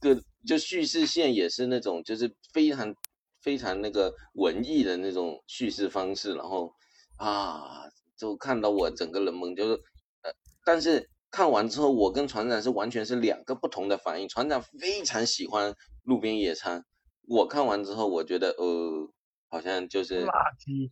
[0.00, 2.94] 个就叙事线也是那种就是非常
[3.40, 6.72] 非常那个文艺的那种叙事方式，然后
[7.16, 7.84] 啊，
[8.16, 9.74] 就看到我整个人懵，就是
[10.22, 10.32] 呃，
[10.64, 14.28] 但是看完之后，我跟船长是完全是两个不同的反应。
[14.28, 16.84] 船长非常喜欢路边野餐，
[17.28, 19.10] 我看完之后，我觉得呃，
[19.48, 20.90] 好像就是垃圾。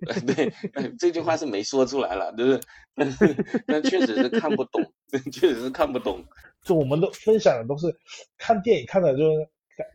[0.26, 0.52] 对，
[0.98, 2.60] 这句话是没说出来了，对不对？
[2.94, 4.82] 但是，但确实是看不懂，
[5.32, 6.24] 确实是看不懂。
[6.62, 7.94] 就我们都分享的都是
[8.38, 9.48] 看电影看的，就是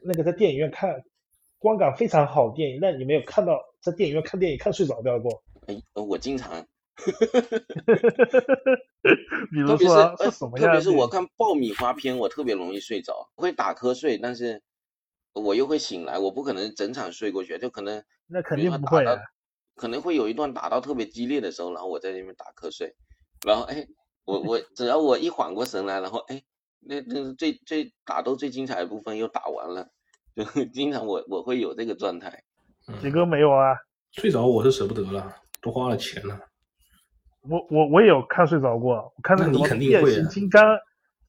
[0.03, 1.01] 那个在电影院看
[1.58, 5.43] 观感非常好电影，那你没有看到在电影院看电影看睡着掉过？
[5.68, 6.66] 哎，我经常。
[9.51, 14.62] 比如说是什么特别是我看爆米花片，我特别容易睡着，会打瞌睡，但是
[15.34, 19.03] 我又会醒来，我不可能整场睡过去，就可能那肯定不会。
[19.76, 22.95] 可能会有一段打到特别激烈的时候，然后我在那边打瞌睡，
[23.45, 23.86] 然后哎，
[24.23, 26.41] 我我只要我一缓过神来，然后哎，
[26.80, 29.89] 那那是最最打斗最精彩的部分又打完了，
[30.36, 32.43] 就 经常我我会有这个状态。
[33.01, 33.76] 杰哥没有啊？
[34.13, 36.39] 睡着我是舍不得了，都花了钱了。
[37.49, 40.63] 我我我也有看睡着过，我看那个什么变形金刚，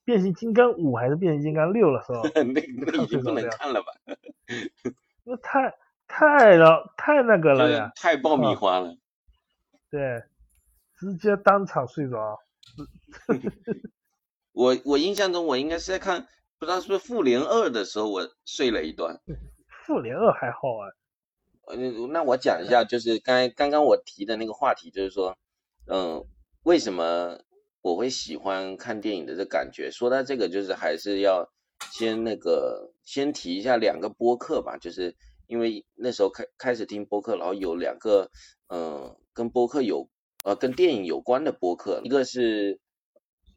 [0.05, 3.86] 变形金刚五还是变形金刚六的时候， 那那已经不能看了吧？
[5.24, 5.74] 那太。
[6.19, 7.93] 太了，太那个了呀！
[7.95, 8.97] 太爆米花了。
[9.91, 10.23] 对，
[10.97, 12.39] 直接当场睡着。
[14.53, 16.27] 我我印象中，我应该是在看，
[16.59, 19.21] 不知道是不是《复联二》的时候，我睡了一段。
[19.85, 20.89] 复联二还好啊。
[21.69, 25.37] 呃，那我讲一下，就是刚刚刚我提的那个话题，就是说，
[25.87, 26.25] 嗯，
[26.62, 27.41] 为什么
[27.83, 29.91] 我会喜欢看电影的这感觉？
[29.91, 31.51] 说到这个，就是还是要
[31.93, 35.14] 先那个先提一下两个播客吧，就是。
[35.47, 38.30] 因为那时候开开始听播客，然后有两个，
[38.68, 40.09] 嗯，跟播客有，
[40.44, 42.80] 呃，跟电影有关的播客，一个是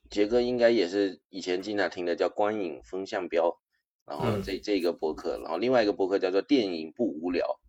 [0.10, 3.60] 杰哥应该也是以前经常听的，叫光影风向标，
[4.06, 7.60] 然后这这个播客，然后另外一个播客叫做电影不无聊，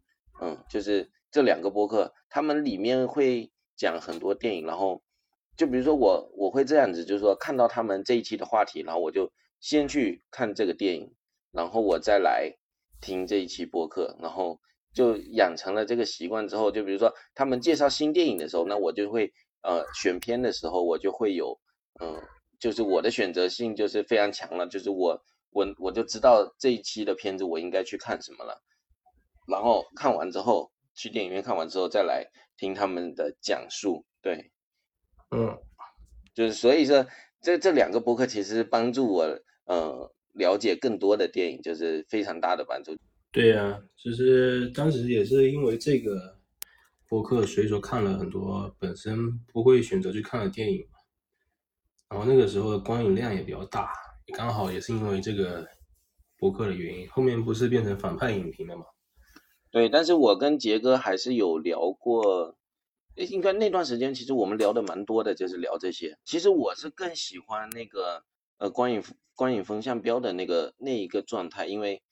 [0.41, 5.03] 嗯，就是这两个播客，他们里面会讲很多电影，然后
[5.57, 11.15] 就比如说我我会这样子，就是说看到他们这一期的话题，然后我就先去看这个电影，
[11.53, 12.57] 然后我再来
[13.01, 14.61] 听这一期播客，然后
[14.93, 19.33] 就养成了这个习惯之后，就比如说他们介绍新电影的时候，那我就会
[19.63, 21.59] 呃选片的时候，我就会有
[22.01, 22.23] 嗯、呃
[22.61, 25.19] 就是我的选择性就是非常强了，就是我
[25.51, 28.63] 我我就知道这一期的片子我应该去看什么了，
[29.49, 32.27] 然后看完之后去电影院看完之后再来
[32.59, 34.53] 听他们的讲述，对，
[35.31, 35.57] 嗯，
[36.35, 37.07] 就是所以说
[37.41, 42.97] 这这两个播客其实帮助我呃了解更多的电影，就是非常大的帮助。
[43.33, 46.39] 对呀、就是当时也是因为这个
[47.09, 50.87] 播客，所以说看了很多本身不会选择去看的电影。
[52.09, 53.93] 然后那个时候的观影量也比较大，
[54.35, 55.65] 刚好也是因为这个
[56.39, 58.85] 播客的原因，后面不是变成反派影评了嘛？
[59.71, 62.57] 对，但是我跟杰哥还是有聊过，
[63.15, 66.19] 诶应该那段时间其实我们聊的蛮多的，就是聊这些。
[66.25, 68.25] 其实我是更喜欢那个
[68.59, 69.01] 呃观影
[69.41, 72.03] 观影风向标的那个那一个状态，因为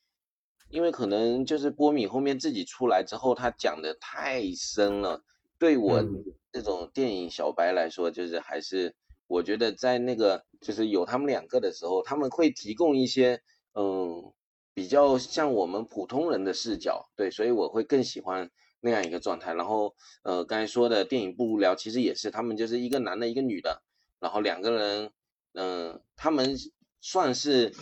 [0.71, 5.23] 因为可能就是波米后面自己出来之后，他讲的太深了，
[5.59, 6.25] 对我嗯。
[6.51, 8.95] 这种电影小白来说，就是还是
[9.27, 13.43] 我觉得在那个就是有他们两个的时候，他们会提供一些
[13.75, 14.33] 嗯
[14.73, 18.51] 比较像我们普通人的视角，对，所以我会更喜欢
[18.81, 19.53] 那样一个状态。
[19.53, 23.83] 然后呃刚才说的电影不无聊，其实也是他们就是一个男的，一个女的，
[24.19, 25.13] 然后两个人，
[25.53, 26.57] 嗯、他们
[27.01, 27.73] 算是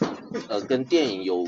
[0.48, 1.44] 呃跟电影有。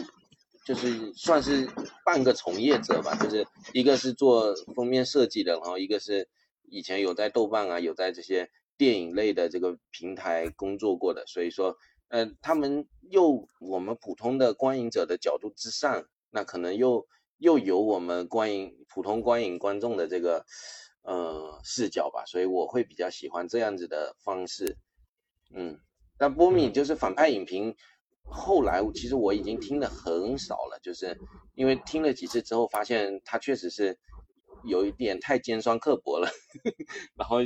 [0.65, 1.67] 就是算是
[2.05, 6.29] 半个从业者吧，就是一个是做封面设计的，然后一个是
[6.69, 17.07] 以前有在豆瓣啊，有在这些电影类的这个平台工作过的，所以说，呃，他们又我们普通的观影者的角度之上，那可能又
[17.39, 20.45] 又有我们观影普通观影观众的这个
[21.01, 24.77] 呃视角吧，所以我会比较喜欢这样子的方式，
[25.55, 25.81] 嗯，
[26.19, 27.75] 但波米就是反派影评。
[28.31, 31.19] 后来其实我已经听的很少了，就是
[31.55, 33.99] 因为听了几次之后，发现他确实是
[34.67, 36.29] 有一点太尖酸刻薄了，
[37.17, 37.39] 然后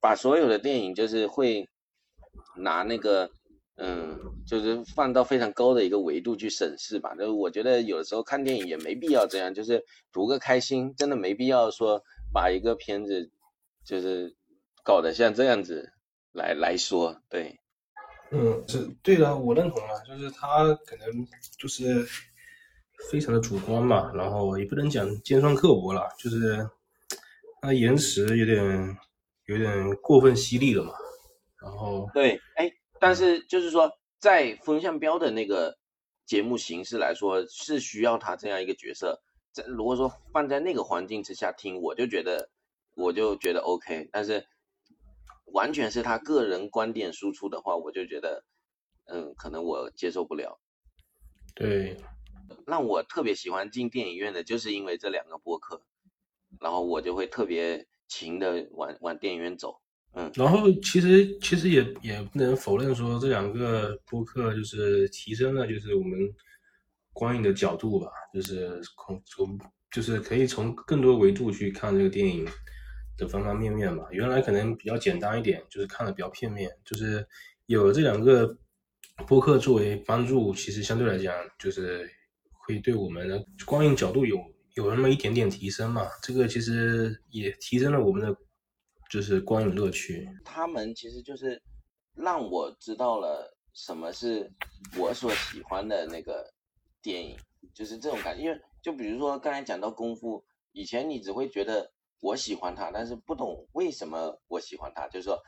[0.00, 1.68] 把所有的电影就是会
[2.56, 3.32] 拿那个
[3.78, 4.16] 嗯，
[4.46, 7.16] 就是放到非常高的一个维度去审视吧。
[7.16, 13.28] 就是我觉得有的时候看电影也没必要这样，就是图个开心，真的没必要说把一个片子
[13.84, 14.36] 就是
[14.84, 15.92] 搞得像这样子
[16.30, 17.59] 来来说，对。
[18.32, 21.26] 嗯，是对的，我认同啊，就是他可能
[21.58, 22.06] 就是
[23.10, 26.68] 非常的主观嘛，然后也不能讲尖酸刻薄了，就是
[27.60, 28.96] 他言辞有点
[29.46, 30.92] 有点过分犀利了嘛，
[31.60, 32.70] 然后对，哎，
[33.00, 35.76] 但是就是说，在风向标的那个
[36.24, 39.20] 节目形式来说，是需要他这样一个角色。
[39.52, 42.48] 在如果说放在那个环境之下听，我就觉得
[42.94, 44.08] 我就觉得 OK。
[44.12, 44.46] 但是
[45.52, 48.44] 完全是他个人观点输出的话，我就觉得，
[49.06, 50.60] 嗯，可能我接受不了。
[51.54, 51.96] 对，
[52.66, 55.82] 让我特别喜欢进电影院的，就是因为这两个播客，
[56.60, 59.80] 然后我就会特别勤的往往电影院走。
[60.12, 66.18] 嗯然后其实其实也也不能否认说这两个播客就是提升了就是我们
[67.12, 72.44] 观影的角度吧，就是从从就是可以从更多维度去看这个电影
[73.20, 74.08] 的方方面面吧。
[74.10, 77.24] 原来可能比较简单一点，就是看的比较片面，就是
[77.66, 78.56] 有这两个
[79.28, 82.10] 播客作为帮助，其实相对来讲就是
[82.66, 84.36] 会对我们的观影角度有
[84.74, 86.08] 有那么一点点提升嘛。
[86.22, 88.34] 这个其实也提升了我们的
[89.10, 90.28] 就是观影乐趣。
[90.44, 91.62] 他们其实就是
[92.14, 94.50] 让我知道了什么是
[94.96, 96.52] 我所喜欢的那个
[97.02, 97.36] 电影，
[97.74, 98.42] 就是这种感觉。
[98.44, 100.42] 因为就比如说刚才讲到功夫，
[100.72, 105.38] 以前你只会觉得我喜欢他，但是不懂为什么我喜欢他，就是说，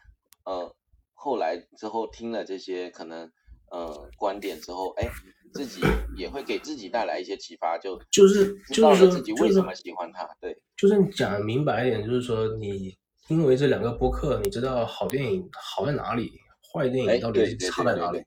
[0.44, 0.74] 呃，
[1.14, 3.30] 后来之后听了这些可能
[3.70, 5.06] 呃观点之后，哎，
[5.52, 5.80] 自己
[6.16, 10.56] 也会给自己带来一些启发，就就是知道就是自己就是为什么喜欢他，对。
[10.76, 12.96] 就是讲明白一点，就是说你
[13.28, 16.32] 因为这两个播客，你知道好电影好在哪里，
[16.72, 18.24] 坏电哎，影到底是差在哪里？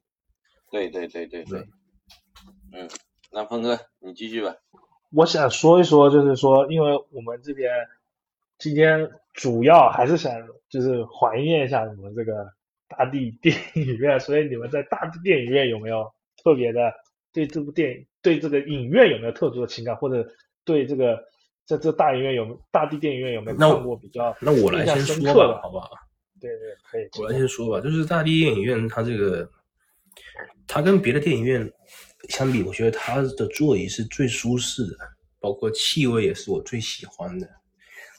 [0.71, 1.67] 对对对对对对，
[2.73, 2.89] 嗯，
[3.31, 4.55] 那峰哥你继续吧。
[5.11, 7.71] 我想说一说，就是说，因为我们这边
[8.57, 10.33] 今天主要还是想
[10.69, 12.33] 就是怀念一下你们这个
[12.87, 16.09] 大地 电影院，所以你们在大地电影院有没有
[16.43, 16.91] 特别的
[17.33, 20.25] 对这部电影、对这个影院有没有特殊的情感，或者
[20.63, 21.21] 对这个
[21.65, 25.59] 在这大影院有大地电影院有没有看过比较那我来先说吧？
[25.61, 25.89] 好不好？
[26.39, 27.09] 对对，可以。
[27.21, 29.49] 我来先说吧，就是大地电影院，它这个，
[30.67, 31.69] 它跟别的电影院
[32.29, 34.97] 相比，我觉得它的座椅是最舒适的，
[35.39, 37.47] 包括气味也是我最喜欢的。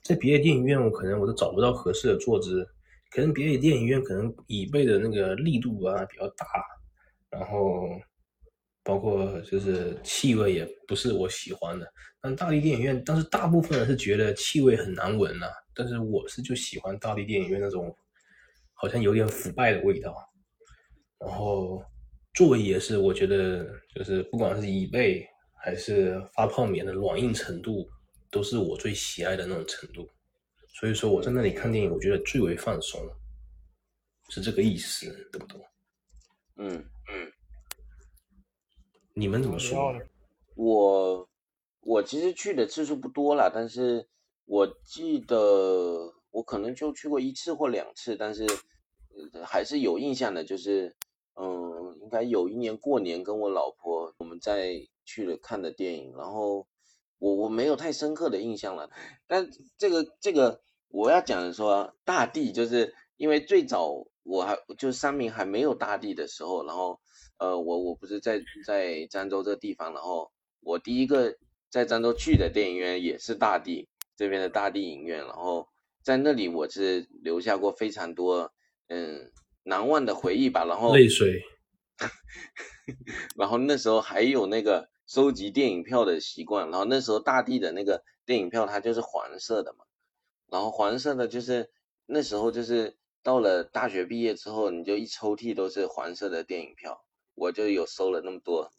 [0.07, 2.67] 在别的电影院我可能我都找不到合适的坐姿，
[3.11, 6.47] 可能别的电影院可能椅背的那个力度啊比较大，
[7.31, 7.89] 然后
[8.85, 11.87] 包括就是气味也不是我喜欢的。
[12.21, 17.95] 但大力电影院，但是大部分人是觉得气味很难闻呐、但是我是就喜欢大力电影院那种
[18.75, 20.15] 好像有点腐败的味道。
[21.19, 21.83] 然后
[22.35, 25.27] 座椅也是，我觉得就是不管是椅背
[25.59, 27.89] 还是发泡棉的软硬程度，
[28.31, 30.09] 都是我最喜爱的那种程度。
[30.69, 33.01] 所以说我在那里看电影，我觉得最为放松，
[34.29, 35.65] 是这个意思，懂不懂？
[36.57, 37.33] 嗯嗯，
[39.15, 39.95] 你们怎么说？
[40.55, 41.29] 我
[41.81, 44.07] 我其实去的次数不多啦，但是
[44.45, 48.45] 我记得我可能就去过一次或两次，但是
[49.33, 50.95] 呃还是有印象的，就是
[51.37, 56.67] 嗯，应该有一年过年跟我老婆我们在去了看的电影，然后
[57.19, 58.91] 我我没有太深刻的印象了，
[59.27, 59.49] 但
[59.79, 67.01] 这个这个我要讲的说大地，就是因为最早我还就三明还没有大地的时候，然后
[67.39, 71.37] 呃我我不是在在漳州这个地方，然后我第一个
[71.71, 75.69] 在漳州去的电影院也是大地这边的大地影院，然后
[76.03, 78.53] 在那里我是留下过非常多
[78.89, 79.33] 嗯
[79.65, 81.43] 难忘的回忆吧，然后泪水，
[83.37, 89.85] 然后那时候还有那个收集电影票的习惯，然后那时候大地的那个电影票它就是黄色的嘛，
[90.51, 91.71] 然后黄色的就是
[92.07, 97.05] 那时候就是到了大学毕业之后，你就一抽屉都是黄色的电影票，
[97.35, 98.71] 我就有收了那么多。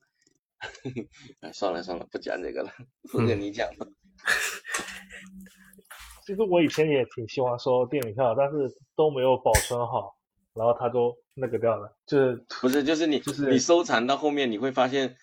[1.42, 2.72] 哎，算了算了，不讲这个了，
[3.12, 3.88] 不跟你讲了。
[6.26, 10.18] 其实我以前也挺喜欢收电影票，但是都没有保存好，
[10.54, 15.16] 然后它都那个掉了，就是不是，就是你就是你收藏到后面，你会发现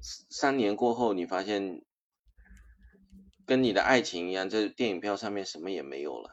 [0.00, 1.82] 三年过后，你发现
[3.46, 6.30] 跟你的爱情一样，这电影票上面什么也没有了。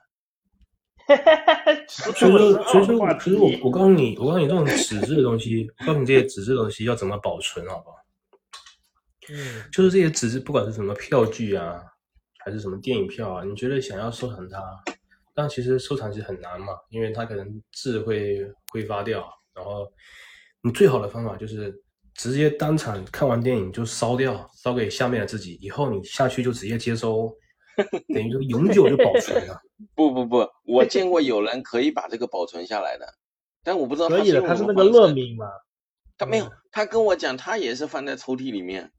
[1.90, 7.98] 所以说，所以说话，其实我我告诉你，我告诉你，这种纸质的东西，我告诉你这些纸质的东西要怎么保存，好不好？
[9.30, 11.82] 嗯，就是这些纸质，不管是什么票据啊，
[12.40, 14.62] 还是什么电影票啊，你觉得想要收藏它，
[15.34, 18.40] 但其实收藏其实很难嘛，因为它可能字会
[18.72, 19.92] 挥发掉，然后
[20.62, 21.83] 你最好的方法就是
[22.16, 27.34] 直接当场看完电影就烧掉，烧给下面的自己，以后你下去就直接接收，
[28.14, 29.60] 等于说永久就保存了。
[29.96, 33.06] 不不不，我见过有人可以把这个保存下来的，
[33.64, 35.46] 但我不知道可以的，用它是那个乐名吗，
[36.18, 38.92] 他没有，他跟我讲，他也是放在抽屉里面，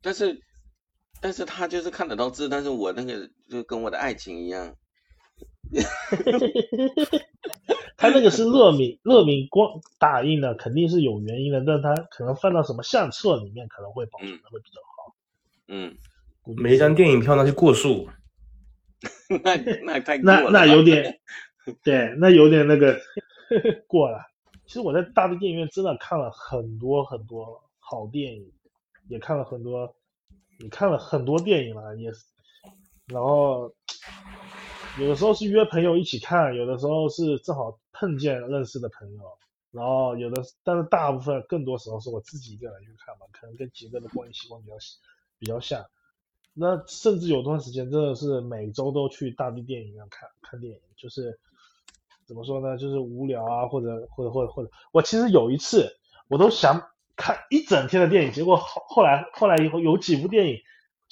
[0.00, 0.40] 但是，
[1.20, 4.74] 但是他就是看得到字，但是我那个就跟我的爱情一样，
[7.96, 15.14] 它那个是乐敏，乐敏光打印的肯定是有原因的，但他可能放到什么相册里面可能会保存的会比较好。
[15.68, 15.96] 嗯，
[16.56, 18.08] 每一张电影票那就过数，
[19.42, 21.20] 那那太过那那有点，
[21.82, 23.00] 对，那有点那个
[23.86, 24.18] 过了。
[24.66, 28.50] 其实我在大的电影院真的看了很多很多好电影，
[29.08, 29.94] 也看了很多，
[30.58, 32.24] 也看了很多电影了，也是。
[33.06, 33.72] 然后
[34.98, 39.22] 有的时候是约朋友一起看，有的时候是正好碰见认识的朋友，
[39.70, 44.74] 然后有的，但是大部分更多时候是我自己一个人去看嘛，可能跟杰哥的观影习惯比较
[45.38, 45.84] 比较像。
[46.54, 51.40] 那甚至有段时间真的是每周都去大地电影院看看电影，就是
[52.26, 55.96] 怎么说呢，就是无聊啊，或者或者或者或者，我其实有一次
[56.28, 60.58] 我都想看一整天的电影，结果后后来后来以后有几部电影，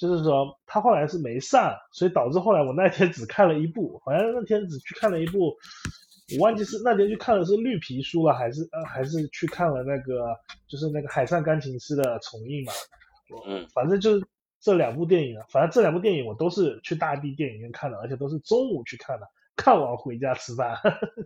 [0.01, 5.55] 就是说他后来是没上，所以导致后来我那天只看了一部，好像那天只去看了一部，
[6.33, 10.35] 我忘记是那天去看的是绿皮书了，还是呃还是去看了那个
[10.67, 12.73] 就是那个海上钢琴师的重映嘛，
[13.45, 14.25] 嗯，反正就是
[14.59, 20.75] 这两部电影啊，反正这两部电影我都是去大地电影院看的，而且都是中午去看的，看完回家吃饭。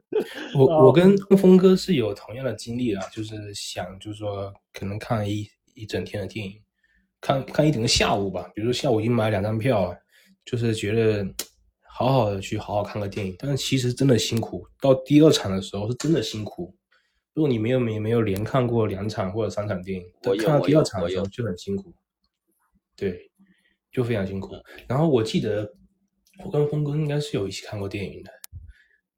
[0.54, 6.60] 我哦我跟峰哥是有同样的经历啊，就是想就是说可能看一一整天的电影，
[7.26, 9.98] 看看一整个下午吧，比如说下午已经买两张票，
[10.46, 11.28] 就是觉得
[11.82, 16.76] 好好的去好好看个电影，但是其实真的辛苦，到第二场的时候是真的辛苦。
[17.34, 21.96] 如果你没有没没有连看过两场或者三场电影，我看到第二场的时候就很辛苦，
[22.96, 23.32] 对，
[23.92, 24.54] 就非常辛苦。
[24.88, 25.74] 然后我记得
[26.44, 28.32] 我跟峰哥应该是有一起看过电影的，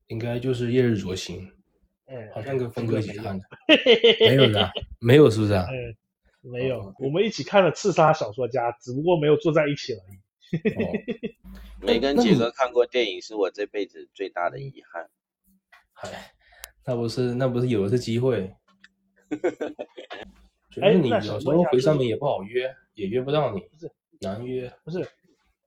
[0.07, 1.41] 应该就是《夜日灼心》，
[2.05, 3.45] 嗯，好像跟峰哥一起看的，
[4.21, 5.67] 没没有的啊，没有是不是啊？
[5.69, 5.93] 嗯，
[6.51, 10.17] 没有，我们一起看了《刺杀小说家》，只不过没有坐在一起而已。
[10.83, 10.91] 哦，
[11.85, 15.09] 没跟杰哥看过电影是我这辈子最大的遗憾。
[15.93, 16.31] 嗨，
[16.85, 18.55] 那不是那不是有的是机会。
[20.71, 23.91] 主哎要是你那有时候回上面也不好约，也约不到你不是，
[24.21, 24.71] 难约。
[24.85, 25.05] 不是，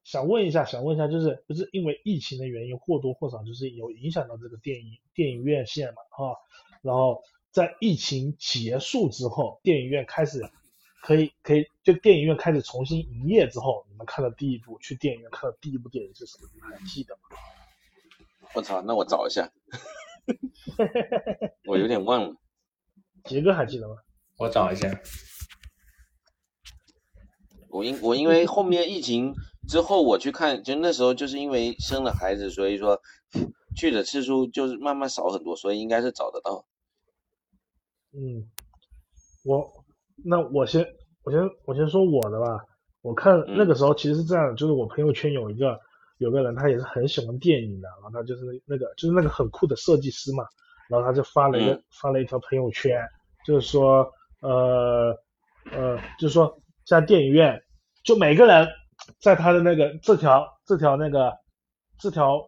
[0.03, 6.35] 想问一下，想问一下，就是不是因为疫情的原因，或多或少就是有影响到这个电影电影院线嘛，哈，
[6.81, 7.21] 然后
[7.51, 10.41] 在疫情结束之后，电影院开始
[11.01, 16.47] 可以可以就电影院开始重新营业之后，你们看的第一部去电影院看的第一部电影是什么？
[16.53, 17.21] 你们还记得吗？
[18.53, 19.51] 我操，那我找一下，
[21.65, 22.35] 我有点忘了。
[23.23, 23.95] 杰哥还记得吗？
[24.37, 24.89] 我找一下。
[27.69, 29.33] 我因我因为后面疫情
[29.67, 33.01] 之后我去看，就那时候就是因为生了孩子，所以说
[33.75, 36.65] 去的次数就是慢慢少很多，所以应该是找得到。
[38.11, 38.49] 嗯，
[39.45, 39.80] 我
[40.25, 40.85] 那我先
[41.23, 42.65] 我先我先说我的吧。
[43.01, 45.79] 我看那个时候其实是这样，就是我朋友圈有一个
[46.19, 50.45] 有个人，他也是很喜欢电影的，然后他就是那个就是那个很酷的设计师嘛，
[50.87, 53.01] 然后他就发了一个、发了一条朋友圈，
[53.43, 54.07] 就是说
[54.41, 55.17] 呃
[55.71, 56.55] 呃就是说
[56.85, 57.59] 在电影院
[58.03, 58.67] 就每个人
[59.19, 61.33] 在他的那个这条这条那个
[61.97, 62.39] 这条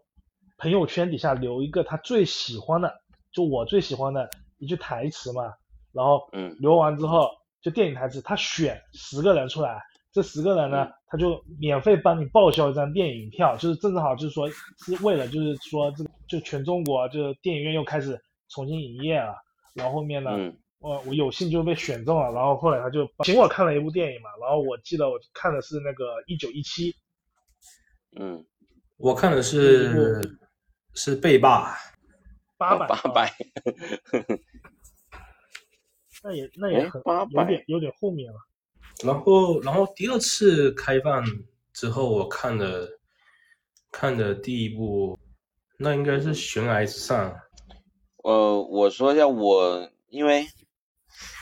[0.60, 2.94] 朋友圈底下留一个他最喜欢的，
[3.32, 5.52] 就我最喜欢的一句台词嘛，
[5.92, 7.28] 然后嗯留完之后
[7.64, 19.34] 就电影台词，他选十个人出来，这十个人呢，他就免费帮你报销一张电影票，就是正好就是说是为了就是说这个就全中国就是电影院又开始重新营业了，
[19.74, 20.56] 然后后面呢，嗯。
[20.84, 26.94] 我我有幸就被选中了，然后后来他就请我看了一部电影嘛，然后我记得我看的是那个一九一七，
[28.20, 28.46] 嗯，
[28.98, 30.38] 我看的是
[30.94, 31.74] 是被霸，
[32.58, 33.32] 八百八百，
[36.24, 38.40] 那也那也哎很800有点有点后面了，
[39.04, 41.22] 然后然后第二次开放
[41.74, 42.88] 之后，我看的
[43.92, 45.20] 看的第一部，
[45.78, 47.30] 那应该是《悬崖之上》。
[48.24, 50.48] 呃，我说一下我，因为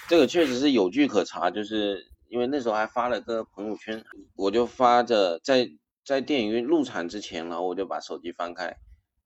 [0.09, 4.03] 这个确实是有据可查，就是因为那时候还发了个朋友圈，
[4.36, 5.69] 我就发着在
[6.03, 8.75] 在电影院入场之前，然后我就把手机翻开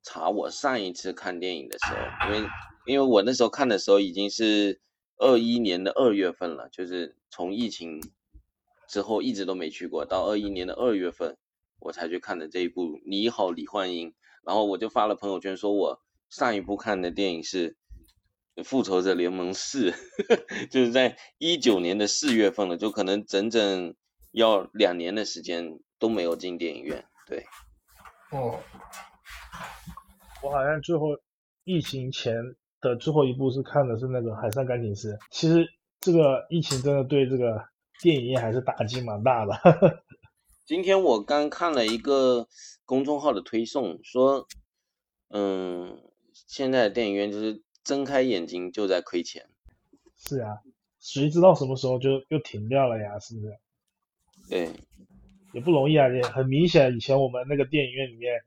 [0.03, 2.49] 查我上一次看电影的时候，因为
[2.87, 4.81] 因为我那时候看的时候已经是
[5.17, 8.01] 二一年的二月份了，就是从疫情
[8.87, 11.37] 之后一直都没去过，到二一年的二月份
[11.79, 14.11] 我才去看的这一部《你好，李焕英》，
[14.43, 17.77] 然后我就发了朋友圈说我上一部看的电影是
[18.63, 19.91] 《复仇者联盟四》，
[20.69, 23.95] 就是在一九年的四月份了，就可能整整
[24.31, 27.05] 要两年的时间都没有进电影院。
[27.27, 27.45] 对，
[28.31, 28.59] 哦，
[30.43, 31.17] 我好像最后
[31.63, 32.55] 疫情前
[32.85, 35.13] 的最后一部是看的是那个《海上钢琴师》。
[35.31, 35.67] 其实
[35.99, 37.65] 这个疫情真的对这个
[38.01, 40.03] 电影业还是打击蛮大的。
[40.65, 42.47] 今天我刚看了一个
[42.85, 44.47] 公众号的推送，说，
[45.29, 45.99] 嗯，
[46.33, 49.47] 现在的电影院就是睁开眼睛就在亏钱。
[50.17, 50.61] 是啊，
[50.99, 53.19] 谁知道什么时候就又停掉了呀？
[53.19, 53.57] 是不是？
[54.49, 54.69] 对，
[55.53, 58.41] 也不容易啊，也很明显，以前我们那个电影院里面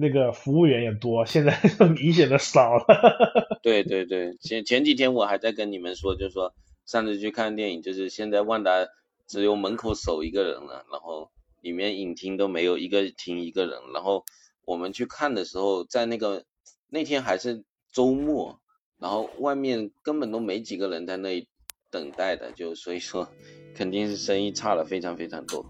[0.00, 1.60] 那个服务员也多，现在
[1.94, 2.84] 明显的少了。
[3.62, 6.54] 对对对，前前几天我还在跟你们说，就是说
[6.86, 8.88] 上次去看电影，就是现在万达
[9.26, 11.30] 只有门口守一个人了，然后
[11.60, 14.24] 里面影厅都没有一个厅一个人，然后
[14.64, 16.44] 我们去看的时候，在那个
[16.88, 18.58] 那天还是周末，
[18.98, 21.46] 然后外面根本都没几个人在那里
[21.90, 23.28] 等待的，就所以说
[23.76, 25.66] 肯定是生意差了非常非常多。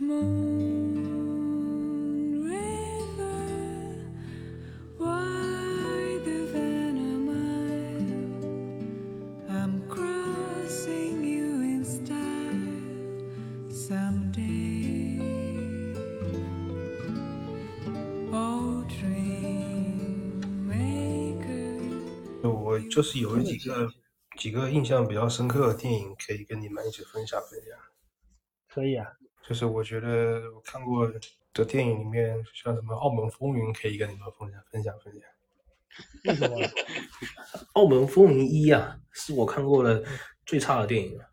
[0.00, 0.79] Moon
[22.90, 23.88] 就是有几个
[24.36, 27.78] 几个印象比较深刻的电影，可以跟你们一起分享分享。
[28.68, 29.06] 可以啊，
[29.46, 31.10] 就是我觉得我看过
[31.52, 35.22] 的电影里面，像什么《澳门风云》，可以跟你们分享分享分享。
[36.24, 36.56] 为什么？
[37.72, 40.04] 《澳门风云一》啊，是我看过的
[40.46, 41.24] 最差的电影了。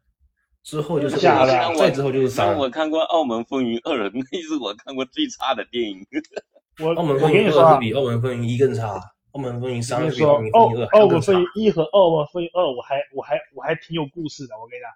[0.63, 2.47] 之后就是假的二再之后就是三。
[2.47, 6.05] 虽然我看过《澳门风云二》， 那是我看过最差的电影。
[6.79, 8.99] 我澳门风云二比澳门风云一更差，
[9.37, 10.65] 澳门风云我三跟你说澳
[10.99, 11.39] 澳门风。
[11.39, 14.55] 云一和澳门风云二，我还我还我还挺有故事的。
[14.59, 14.91] 我跟你讲，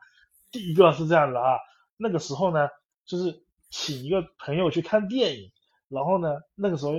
[0.51, 1.59] 第一个是这样的啊，
[1.95, 2.67] 那个时候呢，
[3.05, 5.51] 就是请一个朋友去看电影，
[5.89, 6.93] 然后呢，那个时候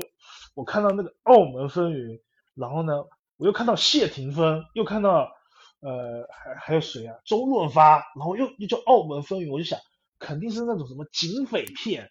[0.54, 2.20] 我看到那个澳门风云，
[2.54, 3.04] 然后呢，
[3.38, 5.28] 我又看到谢霆锋，又看到
[5.80, 9.80] 呃还还有谁啊，周润发，然后又又叫澳门风云，我就想
[10.20, 12.08] 肯定是那种什么警匪片，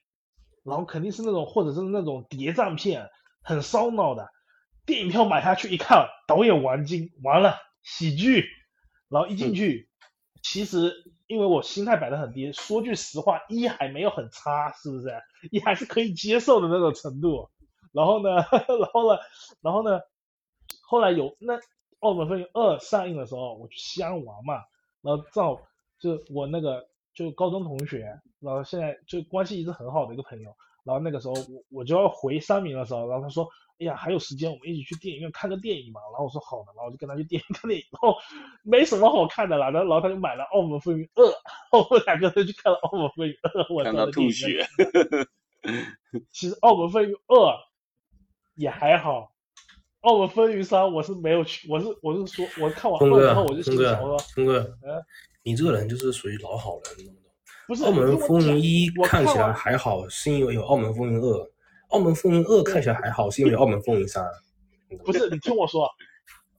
[0.65, 3.07] 然后肯定是那种或者是那种谍战片，
[3.41, 4.27] 很烧脑的。
[4.92, 8.46] 电影票买下去一看，导演王晶，完了喜剧，
[9.08, 9.88] 然后一进去，
[10.44, 10.94] 其实
[11.28, 15.14] 因为我心态摆的很低，说句实话，一还没有很差，是不是？
[15.50, 17.50] 一还是可以接受的那种程度。
[17.94, 18.36] 然后呢，
[18.68, 19.20] 然后呢，
[19.62, 20.02] 然后呢，
[20.82, 21.54] 后来有那
[22.00, 24.56] 《澳门风云二》上映的时候，我去西安玩嘛，
[25.02, 25.62] 然后正好
[26.02, 33.47] 就我那个就高中同学，然后现在就关系一直很好的一个朋友，然后那个时候我我就要回三明的时候，然后他说，
[33.79, 36.01] 哎呀，还有时间，我们一起去电影院看个电影嘛。
[36.11, 38.17] 然后我说好的，然后我就跟他去电影院看电影，然后
[38.63, 41.36] 没什么好看的了，然后然后他就买了《澳门风云二》，然
[41.71, 44.67] 后我们两个人去看了《澳门风云二》，我看到吐血院。
[46.32, 47.36] 其实《澳门风云二》
[48.55, 49.19] 也还好，
[50.01, 55.03] 《澳门风云三》我是没有去，我是我是说，我看完峰哥二之后我就，心想说，，峰哥嗯，
[55.43, 57.07] 你这个人就是属于老好人，
[57.72, 61.49] 不是澳门风云一看起来还好，是因为有澳门风云二；
[61.91, 64.22] 澳门风云二看起来还好，是因为有澳门风云三。
[65.05, 65.86] 不是，你听我说，《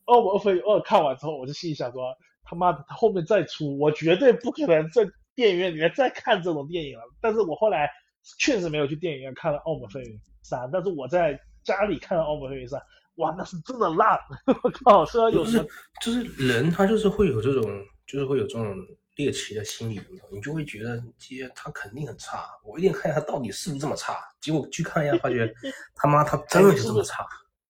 [0.05, 7.03] 澳门风云二》看完之后，我就心里想说，他妈的，他后面再出，我绝对不可能在电影院里面再看这种电影了。
[7.21, 7.91] 但是我后来
[8.39, 12.81] 确实没有去电影院看了《澳门风云三》，但是我在家里看了《澳门风云三》，
[13.17, 14.19] 哇，那是真的烂！
[14.65, 15.69] 我靠，虽然有就是什么
[16.03, 17.71] 就是人他就是会有这种，
[18.07, 18.75] 就是会有这种
[19.23, 20.01] 猎奇的心理，
[20.31, 24.19] 你就会觉得这些他肯定很差，我一定看一下他到底是不是这么差。
[24.41, 25.53] 结果去看一下，发觉
[25.95, 27.25] 他妈他真的就这么差，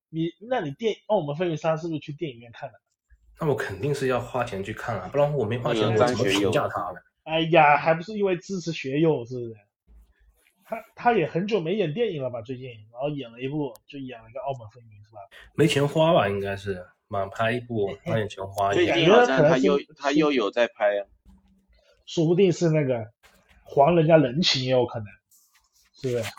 [0.08, 2.80] 你，那你电《澳门风云三》是不是去电影院看的？
[3.40, 6.98] 那我肯定是要花钱去看啊，不然我没花钱，我怎么评价他呢？
[7.24, 9.54] 哎呀，还不是因为支持学友，是不是？
[10.64, 12.40] 他他也很久没演电影了吧？
[12.40, 15.18] 最近，然后演了一部，就演了一个《澳门风云》，是吧？
[15.54, 18.94] 没钱花吧，应该是满拍一部， 花点钱花一最下。
[18.94, 21.04] 近好像他又他又有在拍啊，
[22.06, 23.04] 说不定是那个
[23.64, 25.06] 还人家人情也有可能，
[25.94, 26.30] 是不是？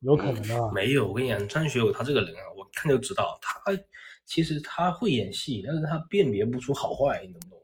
[0.00, 0.70] 有可能啊。
[0.72, 3.72] 没有，我跟你讲，张学友他这个人啊，我看就知道，他
[4.24, 7.62] 其实他会演戏，但是他辨别不出好坏，你懂不懂？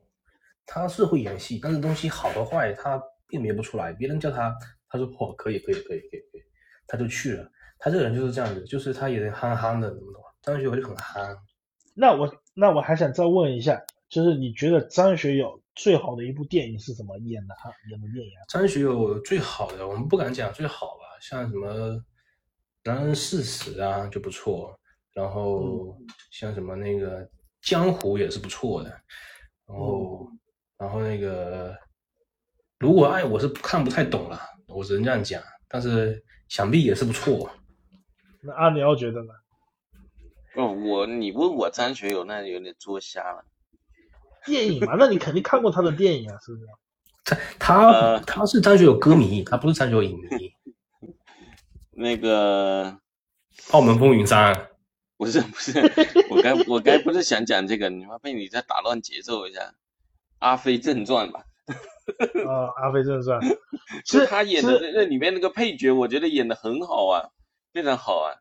[0.67, 3.93] 他是会演戏，但是东西好和坏他辨别不出来。
[3.93, 4.55] 别人叫他，
[4.89, 6.43] 他说哦可以可以可以可以可以，
[6.87, 7.51] 他就去了。
[7.79, 10.23] 他这个人就是这样子，就是他有点憨憨的，懂不懂？
[10.43, 11.37] 张学友就很憨。
[11.95, 18.45] 那我那我还想再问一下，就是你觉得张学友最好的一部电影是什么演的哈演的电影啊？
[18.51, 21.93] 张学友最好的，我们不敢讲最好吧，像什么
[22.85, 24.79] 《男人四十》啊就不错，
[25.15, 25.99] 然后
[26.31, 27.25] 像什么那个
[27.63, 28.91] 《江湖》也是不错的，
[29.67, 30.29] 然后、
[30.77, 31.73] 然后那个
[32.79, 37.51] 《如果爱我》是看不太懂了，我只能这样讲，但是想必也是不错。
[38.43, 39.33] 那阿辽觉得呢？
[40.57, 43.43] 哦，我你问我张学友那有点捉瞎了。
[44.47, 46.67] 电影嘛，那你肯定看过他的电影啊，是不是？
[47.25, 50.53] 他他、呃他是张学友歌迷，他不是张学友影迷。
[51.93, 52.99] 那个
[53.73, 54.69] 澳门风云三，
[55.19, 55.79] 不是不是，
[56.31, 59.61] 我该 我该不是想讲这个，你妈被你再打乱节奏一下，
[60.39, 61.45] 《阿飞正传》吧。
[62.47, 62.51] 啊，
[62.83, 63.39] 《阿飞正传》
[64.05, 67.29] 其是实他演的那那里面那个配角，我觉得演的很好啊，
[67.73, 68.35] 非常好啊。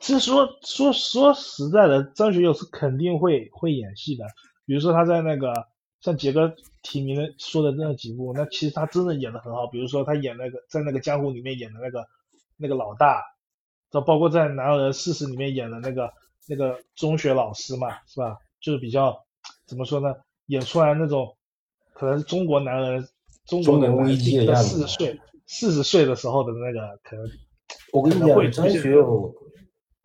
[0.00, 4.26] 其实说说说实在的，张学友是肯定会会演戏的。
[4.66, 5.68] 比如说他在那个
[6.00, 6.52] 像杰哥
[6.82, 9.66] 提名的说的那几部，那其实他真的演的很好。
[9.66, 12.06] 比如说他演那个在那个江湖里面演的那个
[12.56, 13.22] 那个老大，
[13.90, 16.12] 这包括在《男儿四十》里面演的那个
[16.46, 18.36] 那个中学老师嘛，是吧？
[18.60, 19.24] 就是比较
[19.66, 20.14] 怎么说呢，
[20.46, 21.36] 演出来那种
[21.94, 23.08] 可能是中国男人
[23.46, 27.24] 中国的中年危机的四十岁四十岁的时候的那个可能
[27.92, 29.34] 我跟你讲，张学友，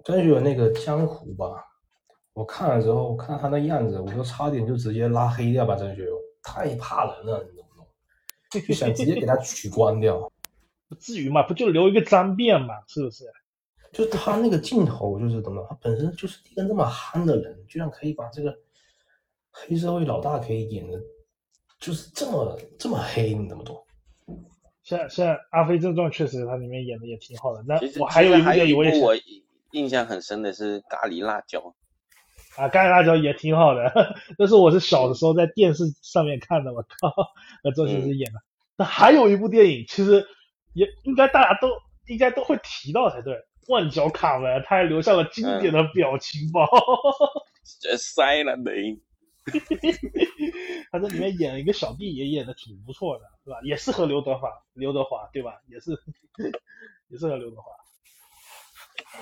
[0.05, 1.47] 张学友那个江湖吧，
[2.34, 5.75] 我看了之后，看他那样子，我就差点就直接拉黑掉吧。
[5.75, 7.88] 张学友太怕人了，你懂不懂？
[8.67, 10.32] 就想直接给他取关掉。
[10.88, 13.25] 不至于嘛，不就留一个脏辫嘛，是不是？
[13.93, 18.57] 就是他那个镜头，就是怎么，他本身就是一个那么憨的人，居然可以把这个
[19.51, 20.97] 黑社会老大可以演的，
[21.79, 23.86] 就是这么这么黑，你懂不懂？
[24.84, 27.63] 像像《阿飞正传》确实他里面演的也挺好的。
[27.67, 29.15] 那我还有一部还有一电影我也想部我
[29.71, 31.59] 印象很深的是《咖喱辣椒》，
[32.58, 33.91] 啊，《干辣椒》也挺好的，
[34.38, 37.14] 但是我是小的时候在电视上面看的，我靠，
[37.64, 38.39] 那周星驰演的。
[38.78, 40.26] 那还有一部电影，其实
[40.74, 41.70] 也应该大家都
[42.08, 43.34] 应该都会提到才对，
[43.68, 46.68] 《万角卡门》，他还留下了经典的表情包，
[47.80, 48.99] 这塞了雷。
[50.91, 53.58] 他在里面演了一个小弟，也演的挺不错的，是吧？
[53.64, 55.54] 也适合刘德华，刘德华对吧？
[55.68, 55.91] 也是
[57.10, 57.72] 也适合刘德华。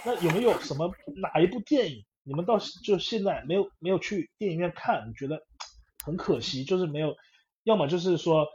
[0.04, 5.42] 那有没有什么哪一部电影，你们到就现在没有没有去电影院看，你觉得
[6.06, 7.16] 很可惜，就是没有，
[7.64, 8.46] 要么就是说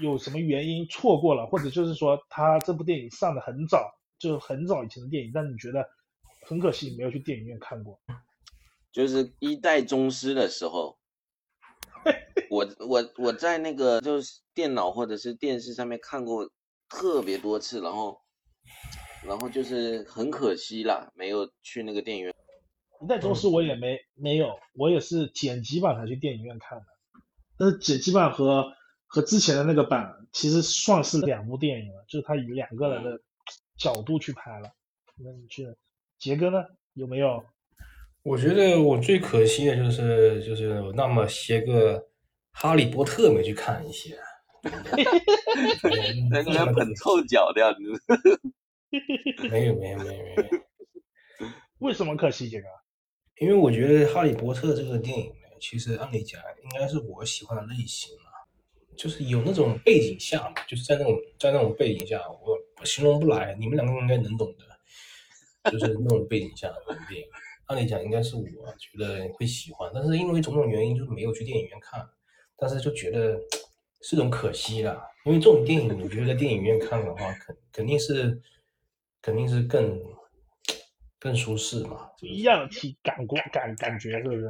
[0.00, 5.88] 有什么原因错过了，或者就是说他这部电影上的很早，就是很早以前的电影，但你觉得
[6.46, 8.00] 很可惜你没有去电影院看过。
[8.92, 10.98] 就是一代宗师的时候，
[12.48, 16.50] 我我我在那个就是电脑或者是电视上面看过
[16.88, 18.18] 特别多次，然后
[19.24, 22.34] 然后就是很可惜啦，没有去那个电影院。
[23.02, 26.84] 一代宗师我也没没有，我也是剪辑版才去电影院看的。
[27.58, 28.72] 但是剪辑版和
[29.06, 33.20] 和之前的那个版其实算是两部电影了，就是他以两个人的
[33.78, 34.70] 角度去拍了。
[35.18, 35.66] 那你去
[36.18, 36.64] 杰哥呢？
[36.94, 37.44] 有没有？
[38.22, 42.08] 我觉得我最可惜的就是就是有那么些个
[42.50, 44.18] 哈利波特没去看一些，
[44.64, 47.80] 在那边捧臭脚的样子。
[49.48, 51.46] 没有没有没有没有，
[51.78, 52.66] 为什么可惜杰哥？
[53.38, 55.30] 因为我觉得《哈利波特》这个电影，
[55.60, 58.30] 其实按理讲应该是我喜欢的类型嘛，
[58.96, 67.26] 就是有那种背景下嘛，就是在那种在那种背景下，我我形容不来，你们两个应该能懂的，就是那种背景下的电影，
[67.66, 68.42] 按理讲应该是我
[68.78, 72.08] 觉得会喜欢，但是因为种种原因就是没有去电影院看，
[72.56, 73.38] 但是就觉得
[74.00, 78.40] 是种可惜啦，因为这种电影我觉得在电影院看的话，肯肯定是
[79.20, 80.00] 肯定是更
[81.26, 84.48] 更舒适嘛，不一样的体感官感感觉，是不是？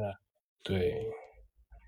[0.63, 1.07] 对，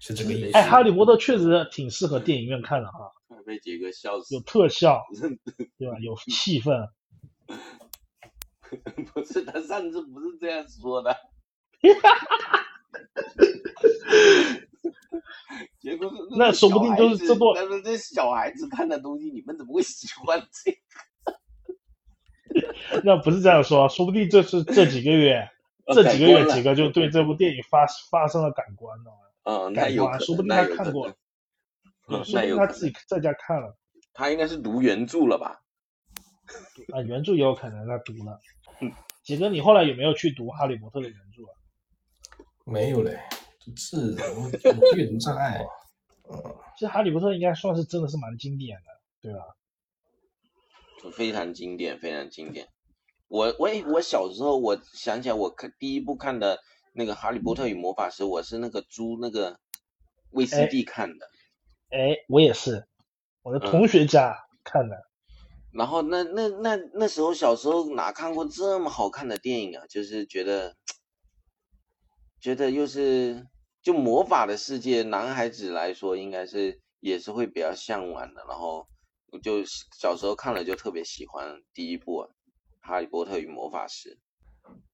[0.00, 0.56] 是这个意思。
[0.56, 3.12] 哎，哈利波特确实挺适合电影院看的哈，
[3.44, 4.40] 被杰哥笑死有。
[4.40, 5.04] 特效，
[5.76, 5.98] 对吧？
[6.00, 6.88] 有气氛。
[9.12, 11.14] 不是他上次不是这样说的。
[15.80, 20.78] 结果是那说不定就是这部但是这小孩子看的东西，你们怎么会喜欢这个？
[23.04, 25.48] 那不是这样说，说不定这是这几个月，
[25.86, 29.10] 呃这几个月改观了几个就对这部电影发发生了感官呢。
[29.44, 31.08] 嗯，那改有可能，观 说不定他看过
[32.24, 32.86] 说不定他自。
[32.86, 33.76] 己在家看了
[34.12, 35.60] 他应该是读原著了吧？
[36.92, 38.38] 啊，原著也有可能他读了
[38.80, 38.92] 嗯。
[39.22, 41.52] 杰哥，你后来有没有去读《哈利波特》的原著啊？
[42.64, 43.18] 没有嘞，
[43.60, 45.60] 这字我我阅读障碍。
[46.78, 48.84] 其实《哈利波特》应该算是真的是蛮经典的，
[49.20, 49.40] 对吧？
[51.12, 52.68] 非常经典，非常经典。
[53.28, 56.58] 我我也我小时候，我想起来，我看第一部看的
[56.94, 59.58] 那个《哈利波特与魔法石》，我是那个租那个
[60.32, 61.26] VCD 看的。
[61.90, 62.86] 哎，我也是，
[63.42, 64.34] 我的嗯同学家
[64.64, 64.96] 看的。
[65.72, 69.86] 然后那那那那时候小时候哪看过这么好看的电影啊？
[69.86, 70.74] 就是觉得
[72.40, 73.46] 觉得又是
[73.82, 78.44] 就魔法的世界，男孩子来说应该是也是会比较向往的。
[78.48, 78.86] 然后
[79.30, 82.28] 我就小时候看了就特别喜欢第一部啊
[82.86, 84.18] 《哈利波特与魔法师》。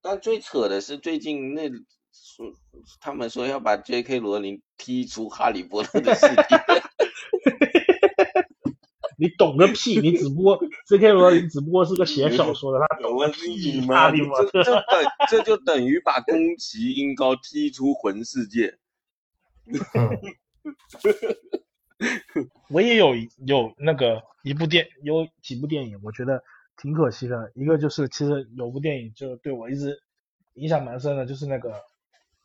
[0.00, 1.68] 但最扯的是最近那
[2.12, 2.52] 说
[3.00, 4.20] 他们说要把 J.K.
[4.20, 6.34] 罗琳踢出《哈利波特》的世界。
[9.16, 10.00] 你懂个屁！
[10.00, 10.58] 你只不过
[10.88, 11.12] J.K.
[11.12, 13.80] 罗琳只不过是个写小说的，他懂个屁！
[13.82, 18.78] 哈利波特，这这等这就等于把宫崎英高踢出魂世界。
[22.70, 23.14] 我也有
[23.46, 26.42] 有那个一部电有几部电影，我觉得
[26.76, 27.50] 挺可惜的。
[27.54, 29.98] 一个就是其实有部电影就对我一直
[30.54, 31.70] 影响蛮深的，就是那个《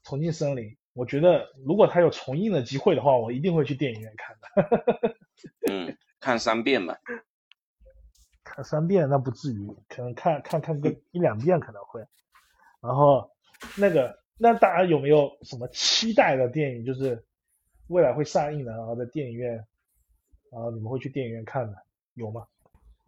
[0.03, 0.65] 重庆森林》。
[0.93, 5.15] 我觉得如果它有重映的机会的话，我一定会去电影院看的。
[5.69, 6.97] 嗯，看三遍吧。
[8.43, 12.01] 看三遍那不至于，可能看看看个一两遍可能会。
[12.81, 13.29] 然后
[13.77, 17.23] 那个，那大家有没有什么期待的电影，就是
[17.89, 19.53] 未来会上映的，然后在电影院，
[20.51, 21.75] 然后你们会去电影院看的，
[22.13, 22.45] 有吗？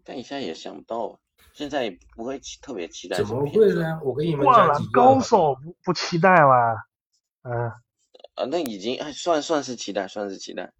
[0.04, 1.20] 但一下也想不到，
[1.54, 4.00] 现在也不会期特别期待怎么会呢？
[4.04, 6.76] 我跟你们讲几个高手不不期待吗？
[7.44, 7.70] 嗯、
[8.34, 10.72] 啊，那已经哎算算是期待，算是期待。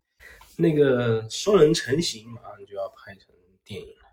[0.58, 3.34] 那个双人成行马上就要拍成
[3.64, 4.04] 电影了，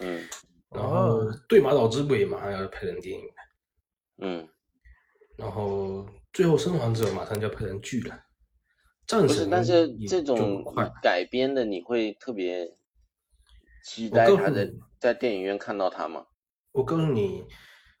[0.00, 0.28] 嗯
[0.70, 3.34] 然后对马岛之鬼马上要拍成电影了，
[4.18, 4.48] 嗯，
[5.36, 8.18] 然后最后生还者马上就要拍成剧了。
[9.06, 10.64] 战不是，神但是这种
[11.02, 12.76] 改编的，你会特别
[13.84, 16.26] 期待他的你在电影院看到他吗？
[16.72, 17.44] 我告诉你，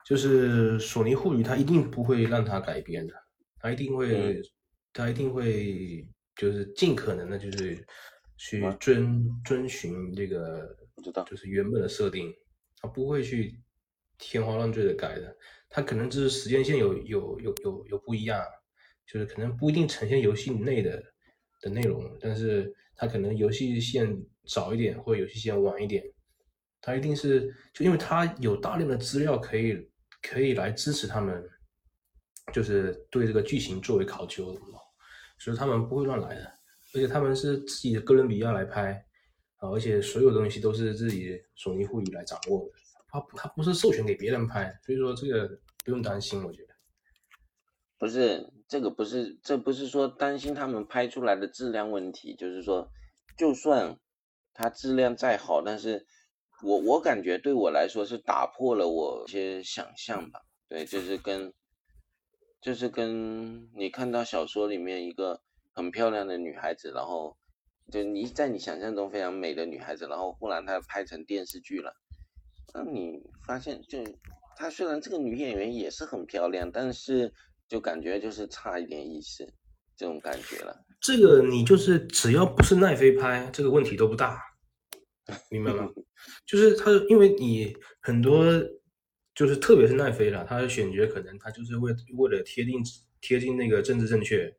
[0.04, 3.14] 就是索尼互娱，他一定不会让他改编的，
[3.58, 4.42] 他一定会，嗯。
[4.94, 7.82] 它一定会就是尽可能的，就是
[8.36, 11.24] 去啊遵遵循这个，不知道。
[11.24, 12.30] 就是原本的设定，
[12.78, 13.58] 他不会去
[14.18, 15.34] 天花乱坠的改的，
[15.70, 18.38] 他可能就是时间线有有有有有不一样，
[19.06, 21.02] 就是可能不一定呈现游戏内的
[21.60, 24.16] 的内容，但是它可能游戏线
[24.48, 26.04] 早一点或者游戏线晚一点，
[26.80, 29.88] 它一定是就因为它有大量的资料可以
[30.20, 31.42] 可以来支持他们，
[32.52, 34.56] 就是对这个剧情作为考究，
[35.38, 36.44] 所以他们不会乱来的，
[36.94, 38.92] 而且他们是自己的哥伦比亚来拍
[39.56, 42.72] 啊，而且所有东西都是自己索尼互娱来掌握的，
[43.08, 45.48] 它不它不是授权给别人拍，所以说这个
[45.84, 46.74] 不用担心，我觉得。
[47.98, 52.88] 不是这个不是这不是说担心他们拍出来的质量问题，就是说，
[53.36, 53.98] 就算
[54.54, 56.06] 它质量再好，但是
[56.64, 60.40] 我我感觉对我来说是打破了我一些想象吧。
[60.70, 61.52] 对，就是跟
[62.62, 65.42] 就是跟你看到小说里面一个
[65.74, 67.36] 很漂亮的女孩子，然后
[67.90, 71.92] 就你在你想象中非常美的女孩子，然后忽然她拍成电视剧了，
[72.72, 73.98] 那你发现就
[74.56, 77.34] 她虽然这个女演员也是很漂亮，但是
[77.72, 79.50] 就感觉就是差一点意思，
[79.96, 80.76] 这种感觉了。
[81.00, 84.38] 这个你就是只要不是奈飞拍，这个问题都不大，
[85.50, 85.88] 明白吗？
[86.44, 88.44] 就是他，因为你很多
[89.34, 92.74] 就是特别是奈飞了，他的选角可能他就是为为了贴近
[93.22, 94.54] 贴近那个政治正确，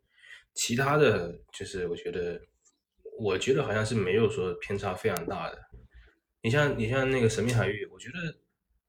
[0.55, 2.41] 其他的就是我觉得，
[3.19, 5.59] 我觉得好像是没有说偏差非常大的。
[6.41, 8.35] 你像你像那个《神秘海域》，我觉得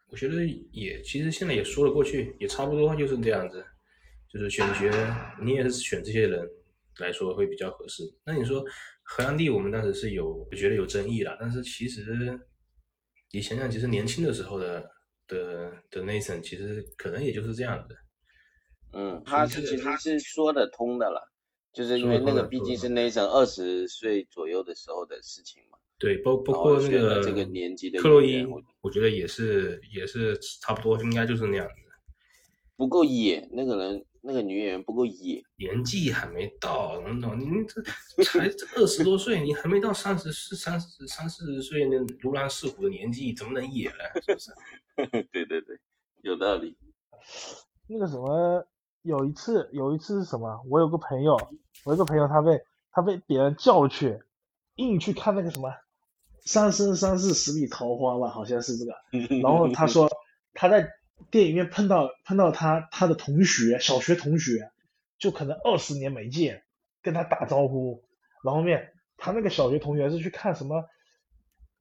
[0.08, 3.62] 我觉得也其实现在也说得过去，也差不多就是这样子，
[4.34, 4.90] 就是选角
[5.40, 6.44] 你也是选这些人
[6.98, 8.02] 来说会比较合适。
[8.26, 8.64] 那你说
[9.04, 12.36] 荷兰弟，我们当时是有我觉得有争议啦，但是其实
[13.32, 14.90] 你想想，其实年轻的时候的
[15.28, 17.94] 的的 Nathan 其实可能也就是这样的。
[18.92, 21.32] 嗯，他是其实是说得通的了，
[21.72, 25.78] 就是因为那个毕竟是 Nathan 二十岁左右的时候的事情嘛。
[25.96, 31.74] 对，包包括那个这个年纪的克洛伊我，我觉得也是也是差不多，应该就是那样子。
[32.76, 35.42] 不够野，那个人那个女演员不够野。
[35.56, 37.38] 年纪还没到，懂不懂？
[37.38, 44.20] 你这才二十多岁，你还没到三十四、三十三四十岁那如狼似虎的年纪，怎么能野呢？
[44.24, 44.52] 是不是？
[45.30, 45.78] 对对对，
[46.22, 46.76] 有道理。
[47.86, 48.66] 那个什么，
[49.02, 50.58] 有一次有一次是什么？
[50.70, 51.38] 我有个朋友，
[51.84, 52.58] 我有个朋友他被
[52.90, 54.18] 他被别人叫去，
[54.76, 55.68] 硬去看那个什么
[56.46, 58.92] 《三生三世十里桃花》吧，好像是这个。
[59.42, 60.10] 然后他说
[60.54, 60.88] 他在
[61.30, 64.70] 电影院碰到碰到他他的同学，小学同学，
[65.18, 66.62] 就可能二十年没见，
[67.02, 68.04] 跟他打招呼，
[68.44, 70.84] 然后面他那个小学同学是去看什么，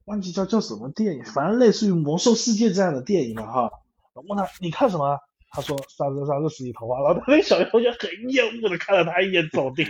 [0.06, 3.70] 忘记叫叫什么电影，反正类似于《魔兽世界》这样的电影了哈。
[4.14, 5.18] 我问他你看什么？
[5.56, 9.86] 他说《三生三世十里桃花》，然后他那小学同学很厌恶的看了他一眼走掉。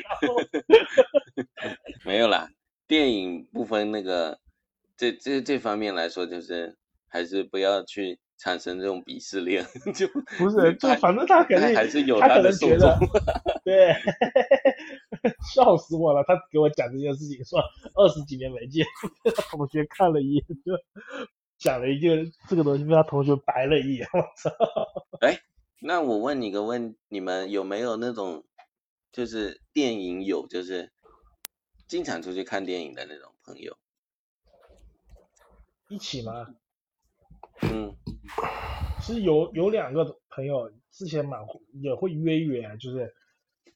[2.05, 2.51] 没有啦，
[2.87, 4.39] 电影部分那个
[4.95, 6.77] 这这这方面来说，就是
[7.09, 9.65] 还是不要去产生这种鄙视链，
[9.95, 10.07] 就
[10.39, 12.91] 不是，就反正他肯定还是有他可的受众。
[13.65, 13.95] 对，
[15.55, 16.23] 笑死我了。
[16.25, 17.61] 他给我讲这件事情，说
[17.95, 18.85] 二十几年没见，
[19.23, 20.73] 被他同学看了一眼，就
[21.59, 24.07] 讲了一句这个东西，被他同学白了一眼。
[24.13, 24.51] 我操！
[25.81, 28.45] 那我问你个问，你们有没有那种
[29.13, 30.93] 就是电影有，就是
[31.87, 33.77] 经常出去看电影的那种朋友？
[35.89, 36.47] 一起吗？
[37.61, 37.95] 嗯，
[39.01, 41.41] 其实有有两个朋友之前蛮
[41.83, 43.15] 也会约约，就是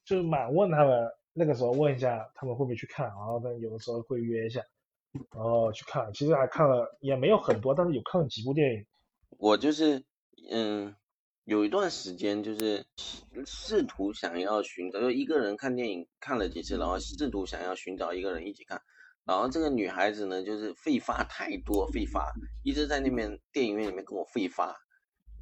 [0.04, 4.62] 就是蛮问他们那个时候问一下他们会不会去看，然后但有的时候会约一下，
[5.34, 6.12] 然后去看。
[6.14, 8.86] 其实还看了也没有很多，但是有看了几部电影。
[9.36, 10.04] 我就是
[10.50, 10.96] 嗯，
[11.44, 12.86] 有一段时间就是
[13.44, 18.80] 试图想要寻找，就一个人看电影看了几次，然后试图想要寻找一个人一起看。
[19.28, 22.32] 然后这个女孩子呢，就是废话太多，废话
[22.64, 24.74] 一直在那边电影院里面跟我废话，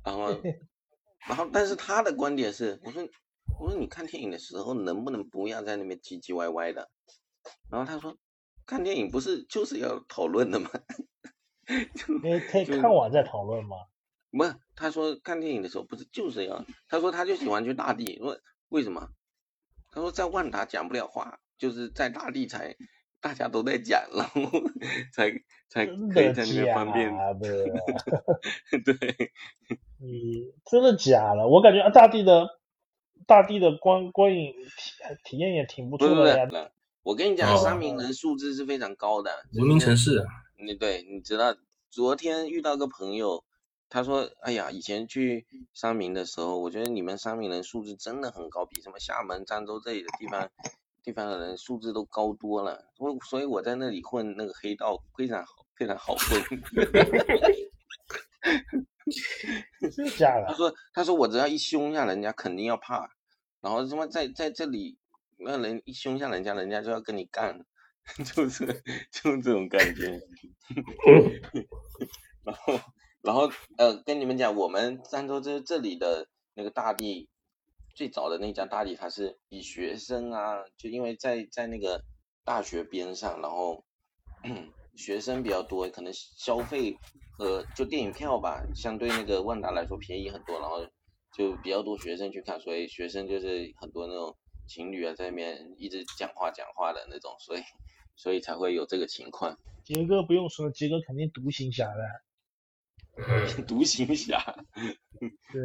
[0.05, 0.27] 然后，
[1.29, 3.09] 然后但是她的观点是，我说
[3.61, 6.91] 我说你看电影的时候能不能不要在那边唧唧歪歪的？
[7.71, 8.19] 然后她说，
[8.67, 10.69] 看电影不是就是要讨论的吗？
[11.95, 13.77] 就因为可以看完再讨论吗。
[14.33, 18.37] 不是，他说看电影的时候不是就是要，她说她就喜欢去大地，说
[18.69, 19.11] 为什么？
[19.93, 22.77] 她说在万达讲不了话，就是在大地才
[23.27, 24.41] 大家都在讲，然后
[25.13, 25.33] 才
[25.69, 27.11] 才可以在那边方便。
[27.11, 27.65] 假的？
[28.87, 29.33] 对，
[30.01, 31.49] 嗯真的假的？
[31.49, 32.49] 我感觉啊大地的
[33.27, 34.93] 大地的观观影体
[35.25, 36.71] 体验也挺不错的呀。
[37.03, 39.33] 我跟你讲，哦三明人素质是非常高的。
[39.55, 40.25] 文明城市，
[40.57, 41.57] 你对，你知道，
[41.91, 43.43] 昨天遇到个朋友，
[43.89, 50.49] 他说：“哎呀，以前去三明的时候，我觉得你们三明人素质真的很高，比什么厦门、漳州这里的地方
[51.07, 52.91] 地方的人素质都高多了。
[52.99, 56.43] 我所以我在那里混那个黑道非常好，非常好混。
[59.95, 60.47] 真的假的？
[60.49, 63.09] 他说他说我只要一凶下人家，肯定要怕，
[63.61, 64.99] 然后他妈在在这里，
[65.39, 67.65] 那人一凶下人家，人家就要跟你干，
[68.35, 68.67] 就是
[69.13, 70.11] 就是这种感觉。
[72.43, 72.81] 然后
[73.23, 77.29] 然后呃，跟你们讲，我们漳州这这里的那个大地，
[77.97, 82.05] 最早的那家大理，它是以学生啊，就因为在在那个
[82.45, 83.87] 大学边上，然后
[84.95, 86.95] 学生比较多，可能消费
[87.39, 90.87] 和就电影票吧，相对那个万达来说便宜很多，然后
[91.33, 94.37] 就比较多学生去看，所以学生就是很多那种
[94.69, 97.63] 情侣啊在那边一直讲话讲话的那种，所以
[98.15, 99.59] 所以才会有这个情况。
[99.85, 102.03] 杰哥不用说，杰哥肯定独行侠的。
[103.67, 104.39] 独行侠，
[105.51, 105.63] 对，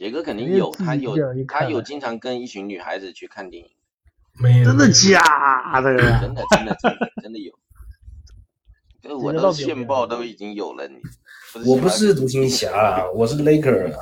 [0.00, 1.14] 杰哥肯定有，他有
[1.46, 3.70] 他有经常跟一群女孩子去看电影，
[4.32, 5.94] 没有真的假的？
[6.18, 7.52] 真的真的真的真的有。
[9.02, 10.98] 就是我的线报都已经有了，你
[11.66, 13.98] 我不是独行侠啊，我是 Laker 啊。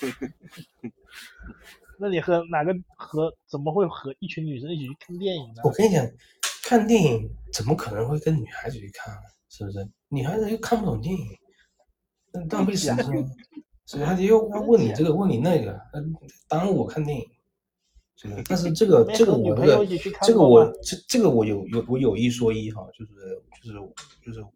[1.98, 5.62] 那你和哪个和怎么会和一群女生一起去看电影呢？
[5.64, 6.06] 我跟你讲，
[6.64, 9.20] 看电影怎么可能会跟女孩子去看啊？
[9.48, 9.88] 是不是？
[10.10, 11.26] 女孩子又看不懂电影，
[12.34, 12.94] 那浪费时间。
[13.92, 16.14] 所以他又要问你这个，问你那个，嗯，
[16.48, 17.26] 耽误我看电影。
[18.48, 19.86] 但是这个这个我这个
[20.22, 23.12] 这个我这这个我有有我有一说一哈，就是
[23.60, 23.78] 就是
[24.24, 24.46] 就是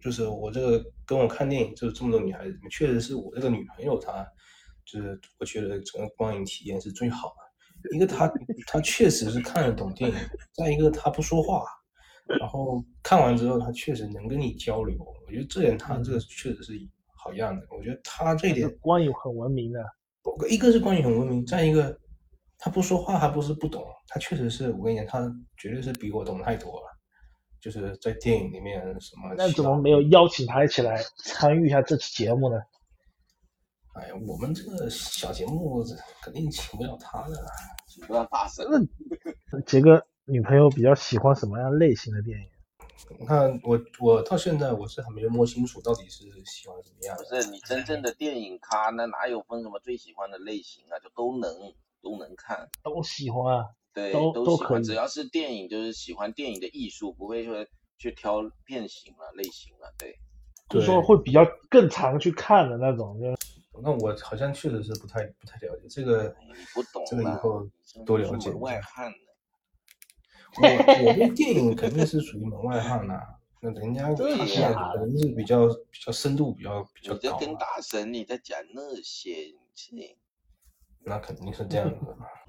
[0.00, 4.24] 就是我这个跟我看电影就是这么多女孩子，确实是我这个女朋友她
[4.84, 7.96] 就是我觉得整个观影体验是最好的。
[7.96, 8.32] 一个她
[8.68, 10.16] 她确实是看得懂电影，
[10.52, 11.64] 再一个她不说话，
[12.38, 16.78] 然后看完之后她确实能跟你交流，我觉得这点她这个确实是
[17.22, 17.66] 好样的。
[17.70, 19.80] 我觉得他这一点关羽很文明的。
[20.48, 21.96] 一个是关羽很文明，再一个
[22.58, 26.86] 他不说话，还不是不懂，他确实是我跟你讲，他绝对是比我懂太多了。
[27.60, 30.02] 就是在电影里面什么，那怎么没有？
[30.08, 32.56] 邀请他一起来参与一下这期节目呢？
[33.94, 35.84] 哎呀，我们这个小节目
[36.22, 37.34] 肯定请不了他的。
[38.08, 38.66] 不要大声。
[39.66, 42.46] 杰哥女朋友比较喜欢什么样类型的电影？
[43.18, 47.24] 你看我我到现在我是还没有摸清楚到底是喜欢什么样不。
[47.24, 50.98] 是你真正的电影咖，那哪有分什么最喜欢的类型啊？
[51.00, 51.50] 就都能
[52.00, 53.66] 都能看，都喜欢啊。
[53.92, 54.68] 对，都都喜欢。
[54.68, 57.66] 可以只要是电影，就是喜欢电影的艺术，不会说
[57.98, 59.92] 去挑片型了、类型了。
[59.98, 60.18] 对，
[60.70, 63.26] 就说会比较更常去看的那种，就
[63.82, 67.68] 那我好像确实是不太不太了解这个哎，你不懂这个以后
[68.06, 68.58] 多了解一下。
[68.58, 69.31] 外汉呢。
[70.60, 70.68] 我
[71.06, 73.20] 我对电影肯定是属于门外汉呐、
[73.60, 80.16] 那人家真的看假的的可能是比较比较深度比较比较你在跟大神你在讲那些，事情
[81.04, 81.96] 那肯定是这样的。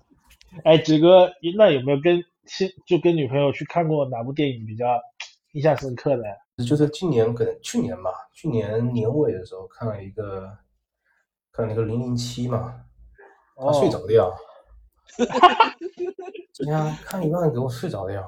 [0.66, 5.02] 哎，杰哥，那有没有跟现就跟女朋友去看过哪部电影比较
[5.54, 6.24] 印象深刻的？
[6.68, 10.56] 就是今年可能去年吧，去年年尾的时候看了一个
[11.52, 12.84] 看了一个零零七嘛，
[13.56, 14.32] 他睡着掉，
[16.54, 18.24] 这样看一半给我睡着掉。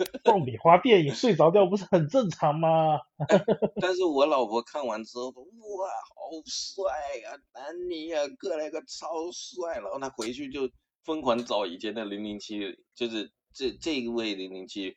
[0.24, 2.98] 爆米花电影睡着觉不是很正常吗？
[3.82, 6.84] 但是我老婆看完之后说：“哇，好帅
[7.22, 10.66] 呀、丹尼呀，哥来个超帅！”然后她回去就
[11.04, 12.60] 疯狂找以前的零零七，
[12.94, 14.96] 就是这这一位零零七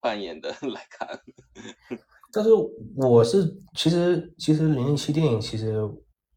[0.00, 1.18] 扮演的来看。
[2.32, 2.50] 但是
[2.96, 5.80] 我是其实其实零零七电影其实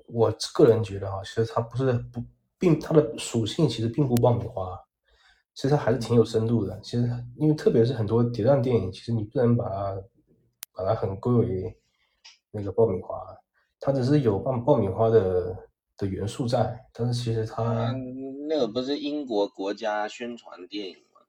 [0.08, 2.24] 我个人觉得啊，其实它不是不
[2.58, 4.80] 并它的属性其实并不爆米花，
[5.58, 6.80] 其实它还是挺有深度的。
[6.82, 10.04] 其实因为特别是很多谍战电影，其实你不能把它
[10.72, 11.76] 把它很归为
[12.52, 13.18] 那个爆米花，
[13.80, 15.58] 它只是有爆爆米花的
[15.98, 21.22] 的元素在，但是其实它嗯，那个不是英国国家宣传电影吗？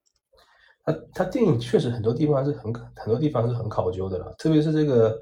[0.85, 5.19] 它它电影确实很多地方是很很多地方是很考究的了，特别是这个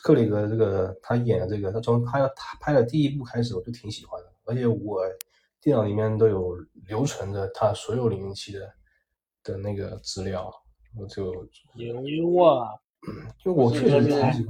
[0.00, 5.00] 克里格这个他演的这个，他从拍了他拍了第一部开始我就挺喜欢的，而且我
[5.60, 6.54] 电脑里面都有
[6.86, 8.72] 留存着他所有零零七的
[9.42, 10.52] 的那个资料，
[10.96, 11.32] 我就
[11.74, 11.96] 牛
[12.44, 12.68] 啊，
[13.44, 14.46] 因为我确实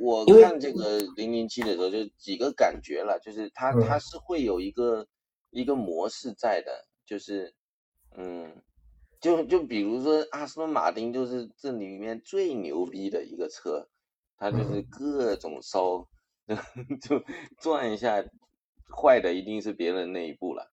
[0.00, 3.80] 我我看这个零零七的时候，就几个感觉了，就是它嗯。
[3.86, 5.06] 它是会有一个
[5.50, 7.54] 一个模式在的，就是
[8.16, 8.62] 嗯，
[9.20, 13.88] 就就比如说阿斯顿马丁就是这里面最牛逼的一个车，
[14.36, 16.06] 它就是嗯各种烧，
[17.00, 17.22] 就
[17.58, 18.22] 转一下，
[18.90, 20.70] 坏的一定是别人那一部了。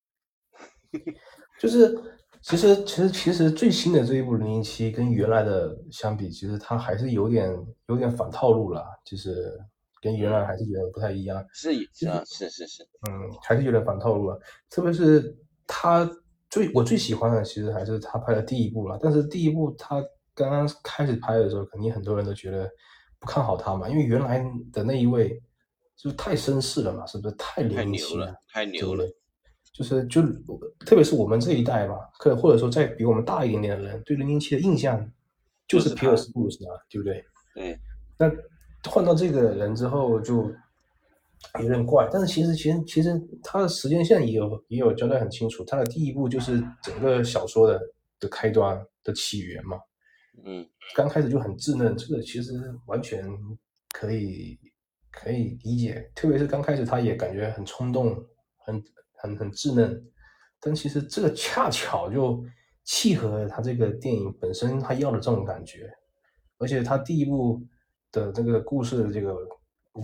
[1.59, 1.95] 就是
[2.41, 7.55] 其实其实其实最新的这一部零零七跟原来的相比，其实它还是有点
[7.88, 9.57] 有点反套路了，就是
[10.01, 11.45] 跟原来还是有点不太一样。
[11.53, 14.39] 是是啊，是是是，嗯，还是有点反套路了。
[14.69, 16.09] 特别是他
[16.49, 18.97] 最我最喜欢的，其实还是他拍的第一部了。
[19.01, 22.67] 但是第一部他刚刚开始拍的时候，肯定很多人都觉得
[23.19, 24.43] 不看好他嘛，因为原来
[24.73, 25.41] 的那一位
[26.02, 29.06] 就是太绅士了嘛，是不是太牛了，太牛了。
[29.73, 30.22] 就是就
[30.86, 34.99] 特别是我们这一代嘛，可或者说再比我们大一点点的人，对零零七的印象
[35.65, 37.23] 就就是是皮尔他斯布鲁斯啊，对不对？
[37.56, 37.80] 对，
[38.18, 38.30] 那
[38.90, 40.52] 换到这个人之后就
[41.61, 47.80] 有点怪，但是其实其实其实他的时间线也有也有交代很清楚，他的第一部就是整个小说的
[48.19, 49.78] 的开端的起源嘛，
[50.44, 52.52] 嗯，刚开始就很稚嫩，这个其实
[52.88, 53.26] 完全
[53.94, 54.60] 可以
[55.11, 58.15] 可以理解，特别是刚开始他也感觉很冲动，
[58.57, 58.81] 很
[59.13, 60.01] 很很稚嫩，
[60.59, 62.43] 但其实这个恰巧就
[62.83, 65.91] 契合他这个电影本身他要的这种感觉，
[66.57, 67.61] 而且他第一部
[68.11, 69.35] 的这个故事的这个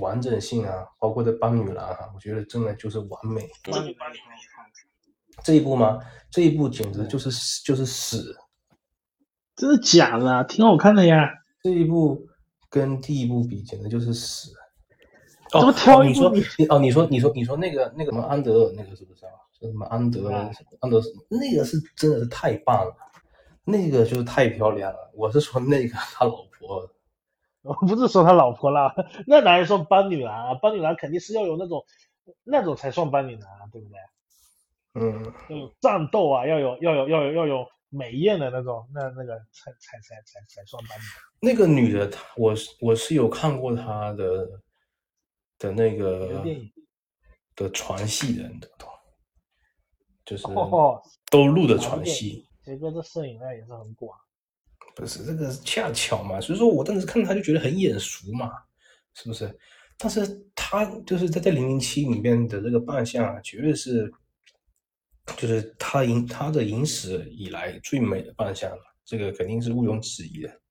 [0.01, 3.47] 完整性啊，包括这帮女郎啊，我觉得真的就是完美。
[5.43, 5.99] 这一部吗？
[6.29, 7.29] 这一部简直就是
[7.63, 8.35] 就是屎，
[9.55, 10.43] 真的假的啊？
[10.43, 11.29] 挺好看的呀。
[11.63, 12.27] 这一部
[12.69, 14.49] 跟第一部比简直就是屎。
[15.49, 19.31] 怎么挑哦你说一部你你哦，你说你说你说那个那个什么安德尔那个是不是啊？
[19.59, 20.51] 是什么安德啊
[20.81, 22.95] 安德那个是真的是太棒了，
[23.63, 25.11] 那个就是太漂亮了。
[25.15, 26.87] 我是说那个他老婆，
[27.63, 28.93] 我不是说他老婆啦，
[29.25, 30.59] 那哪里说帮女郎啊？
[30.61, 31.83] 帮女郎肯定是要有那种
[32.43, 33.97] 那种才算帮女郎啊，对不对？
[34.99, 41.23] 嗯，要有战斗啊，要有要有要有要有美艳的那种，那那个才才才才才算帮女郎。
[41.39, 44.47] 那个女的，她我是我是有看过她的
[45.59, 46.43] 的那个
[47.55, 48.89] 的传戏的，你懂不懂？
[50.25, 51.01] 就是哦
[51.31, 52.47] 都录的传戏。
[52.63, 54.17] 杰哥这摄影量也是很广。
[54.95, 58.51] 不是这个恰巧嘛，所以说我当时看他就觉得很眼熟嘛，
[59.13, 59.57] 是不是？
[59.99, 64.11] 但是他就是在在零零七里面的这个扮相啊，绝对是，
[65.37, 70.61] 就是他影他的影史以来最美的扮相了，这个肯定是毋庸置疑的。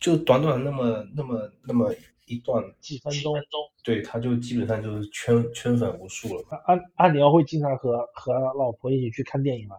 [0.00, 1.94] 就短短那么那么那么
[2.26, 3.34] 一段几分钟，
[3.82, 6.58] 对，他就基本上就是圈圈粉无数了嘛。
[6.64, 9.76] 安安尼奥会经常和和老婆一起去看电影吗？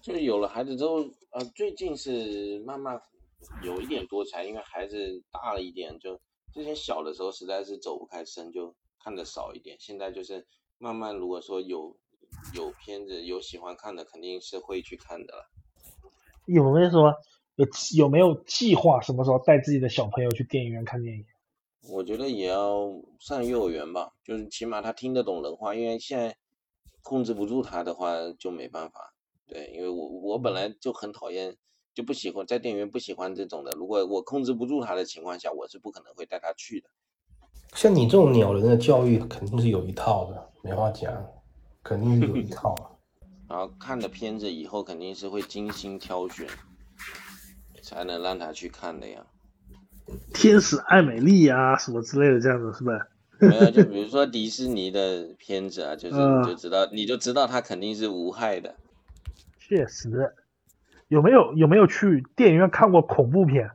[0.00, 1.00] 就是有了孩子之后，
[1.30, 3.00] 呃，最近是慢慢
[3.62, 6.18] 有一点多才，因为孩子大了一点，就
[6.52, 9.76] 之前小的时候实在是走不开身，就看的少一点。
[9.78, 10.46] 现在就是
[10.78, 11.96] 慢慢，如果说有
[12.54, 15.50] 有片子有喜欢看的，肯定是会去看的了。
[16.46, 17.12] 有没有说
[17.56, 17.66] 有
[17.96, 21.24] 有没有计划什么时候带自己的小朋友去电影院看电影？
[21.88, 26.36] 我觉得也要上幼儿园吧，就是起码他听得懂人话，因为现在
[27.02, 29.14] 控制不住他的话就没办法。
[29.46, 31.56] 对，因为我我本来就很讨厌，
[31.94, 33.70] 就不喜欢在电影院不喜欢这种的。
[33.72, 36.90] 如果我控制不住他的情况下，我是不可能会带他去的。
[37.74, 41.12] 像你这种鸟人的教育肯定是有一套的，没话讲，
[41.82, 42.74] 肯定是有一套。
[43.48, 46.48] 然后看的片子以后肯定是会精心挑选，
[47.82, 49.24] 才能让他去看的呀。
[50.32, 53.00] 天使爱美丽啊，什么之类的，这样子是不是？
[53.38, 58.74] 没有，就比如说迪士尼的片子啊， 就是嗯你就知道，你就知道它肯定是无害的。
[59.58, 60.32] 确实，
[61.08, 63.70] 有没有有没有去电影院看过恐怖片？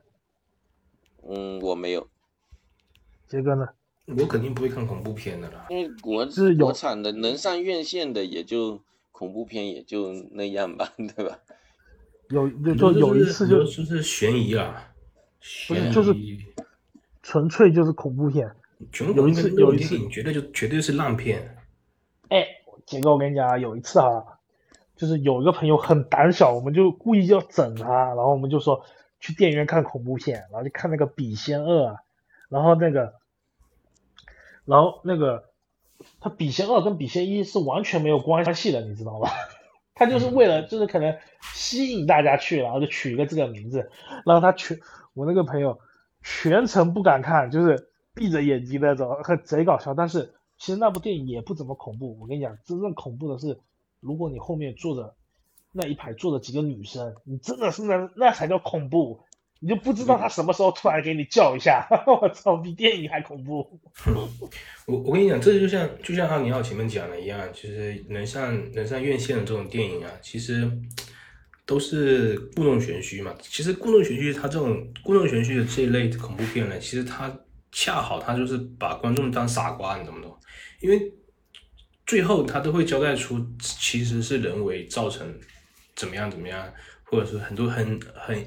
[1.28, 2.08] 嗯，我没有，
[3.28, 3.68] 杰哥呢？
[4.18, 5.66] 我肯定不会看恐怖片的啦。
[5.70, 8.82] 因为国是有国产的能上院线的也就
[9.12, 11.38] 恐怖片也就那样吧，对吧？
[12.30, 14.91] 有就就有一次就就是悬疑啊，
[15.42, 16.14] 悬疑就是
[17.22, 18.50] 纯粹就是恐怖片。
[18.90, 21.56] 全有一次有一次绝对就绝对是烂片。
[22.28, 22.46] 哎，
[22.86, 24.24] 杰哥，我跟你讲啊，有一次啊，
[24.96, 28.84] 就是有一个朋友很胆小，我们就故意要整他，然后我们就说
[29.20, 31.96] 去电影院看恐怖片，然后就看那个《笔仙二》啊，
[32.48, 33.14] 然后那个，
[34.64, 35.44] 然后那个
[36.20, 39.30] 他《笔仙二》跟《笔仙一》是完全没有关系的，你知道吧？
[40.04, 41.16] 他就是为了就是可能
[41.54, 43.88] 吸引大家去，然后就取一个这个名字，
[44.26, 44.76] 然后他全
[45.14, 45.78] 我那个朋友
[46.24, 49.94] 全程不敢看，就是闭着眼睛那种，很贼搞笑。
[49.94, 52.18] 但是其实那部电影也不怎么恐怖。
[52.20, 53.60] 我跟你讲，真正恐怖的是，
[54.00, 55.14] 如果你后面坐着
[55.70, 59.20] 那一排坐着几个女生，你真的是那那才叫恐怖，
[59.62, 61.86] 你就不知道他什么时候突然给你叫一下，
[62.20, 63.78] 我操，比电影还恐怖。
[64.86, 70.68] 我我跟你讲，这就像就像阿尼奥前面讲的一样，其实能上能上院线的这种电影啊，其实
[71.64, 73.32] 都是故弄玄虚嘛。
[73.40, 77.32] 其实故弄玄虚，它这种故弄玄虚的这一类恐怖片呢，其实它
[77.70, 80.36] 恰好它就是把观众当傻瓜，你懂不懂？
[80.80, 81.12] 因为
[82.04, 85.32] 最后他都会交代出其实是人为造成
[85.94, 86.68] 怎么样怎么样，
[87.04, 88.44] 或者是很多很很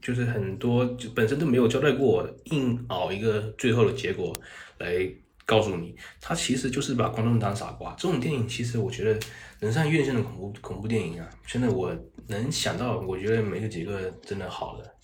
[0.00, 4.32] 就是很多就本身都没有交代过，硬熬一个最后的结果
[4.78, 5.08] 来
[5.44, 7.94] 告诉你，他其实就是把观众当傻瓜。
[7.98, 9.18] 这种电影其实我觉得
[9.60, 11.94] 能上院线的恐怖恐怖电影啊，真的我
[12.26, 14.94] 能想到，我觉得没有几个真的好的。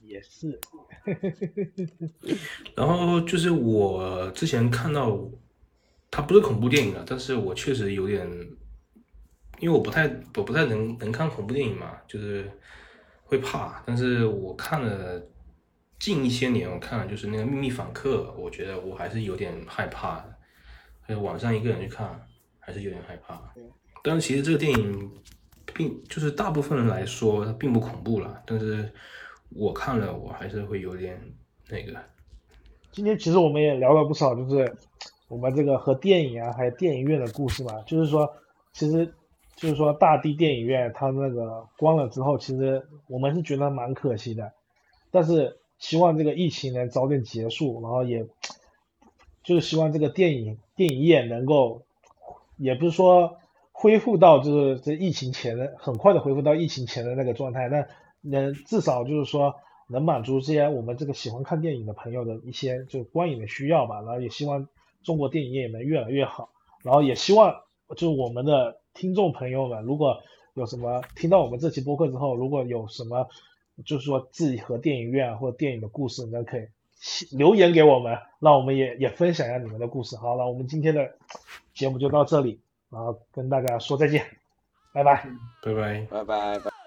[0.00, 0.58] 也是，
[2.74, 5.20] 然后就是我之前看到，
[6.10, 8.26] 它不是恐怖电影啊，但是我确实有点，
[9.60, 12.50] 因为我不太我不太能能看恐怖电影嘛，就是
[13.28, 13.82] 会怕。
[13.86, 15.22] 但是我看了
[16.00, 20.34] 近一些年，我看了就是那个《秘密访客》，我觉得我还是有点害怕的。
[21.02, 22.20] 还有晚上一个人去看，
[22.58, 23.40] 还是有点害怕。
[24.02, 25.10] 但是其实这个电影
[25.74, 28.90] 并就是大部分人来说它并不恐怖了，但是
[29.50, 31.20] 我看了我还是会有点
[31.68, 31.98] 那个。
[32.90, 34.76] 今天其实我们也聊了不少，就是
[35.28, 38.28] 我们这个和电影啊，还有电影院的故事嘛，就是说，
[38.72, 39.12] 其实
[39.58, 44.52] 就是说大地电影院它那个关了之后，其实我们是觉得蛮可惜的，
[45.10, 48.24] 但是希望这个疫情能早点结束，然后也
[49.42, 51.82] 就是希望这个电影电影业能够，
[52.56, 53.38] 也不是说
[53.72, 57.88] 恢复到就是这疫情前的很快的恢复到疫情前的那个状态，但
[58.20, 59.56] 能至少就是说
[59.88, 64.68] 能满足这些我们这个喜欢看电影的朋友的一些就观影的需要吧，然后也希望
[65.02, 66.50] 中国电影业能越来越好，
[66.84, 67.62] 然后也希望
[67.96, 70.20] 就是我们的听众朋友们，如果
[70.54, 73.28] 有什么听到我们这期播客之后，如果有什么
[73.86, 76.66] 就是说自己和电影院啊或者电影的故事，那可以
[77.30, 80.16] 留言给我们，让我们也也分享一下你们的故事。
[80.16, 81.14] 好了，我们今天的
[81.74, 82.60] 节目就到这里，
[82.90, 84.26] 然后跟大家说再见，
[84.92, 85.24] 拜拜。
[85.62, 86.06] 拜拜。
[86.10, 86.77] 拜拜拜。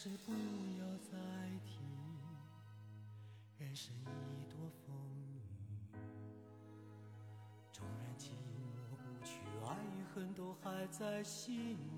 [0.00, 0.30] 事不
[0.78, 1.18] 要再
[1.66, 1.80] 提，
[3.58, 4.94] 人生已多风
[5.26, 5.42] 雨。
[7.72, 8.94] 纵然寂寞不
[9.26, 11.97] 去，爱与恨都还在心里。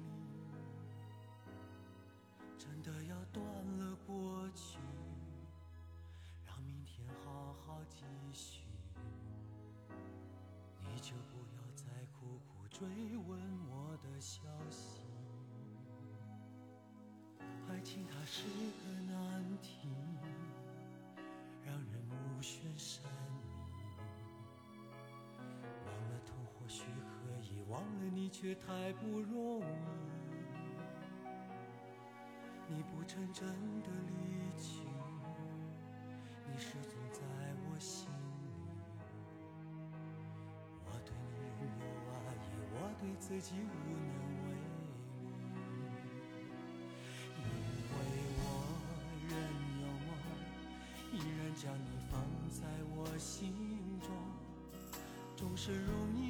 [28.21, 29.65] 你却太不容易。
[32.69, 33.49] 你不曾真
[33.81, 34.13] 的离
[34.61, 34.83] 去，
[36.47, 37.23] 你始终在
[37.65, 38.13] 我心里。
[40.85, 42.15] 我对你仍有爱
[42.45, 43.97] 意，我对自己无能
[44.37, 46.21] 为力。
[47.39, 47.43] 因
[47.89, 47.97] 为
[48.37, 48.39] 我
[49.31, 49.33] 仍
[49.81, 50.13] 有梦，
[51.15, 52.13] 依然将你放
[52.51, 52.61] 在
[52.95, 53.41] 我心
[54.03, 54.09] 中，
[55.35, 56.30] 总是容易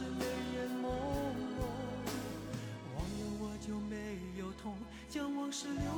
[0.00, 0.24] 是泪
[0.54, 1.60] 眼朦胧。
[2.96, 4.72] 忘了我就没有痛，
[5.10, 5.89] 将往事留。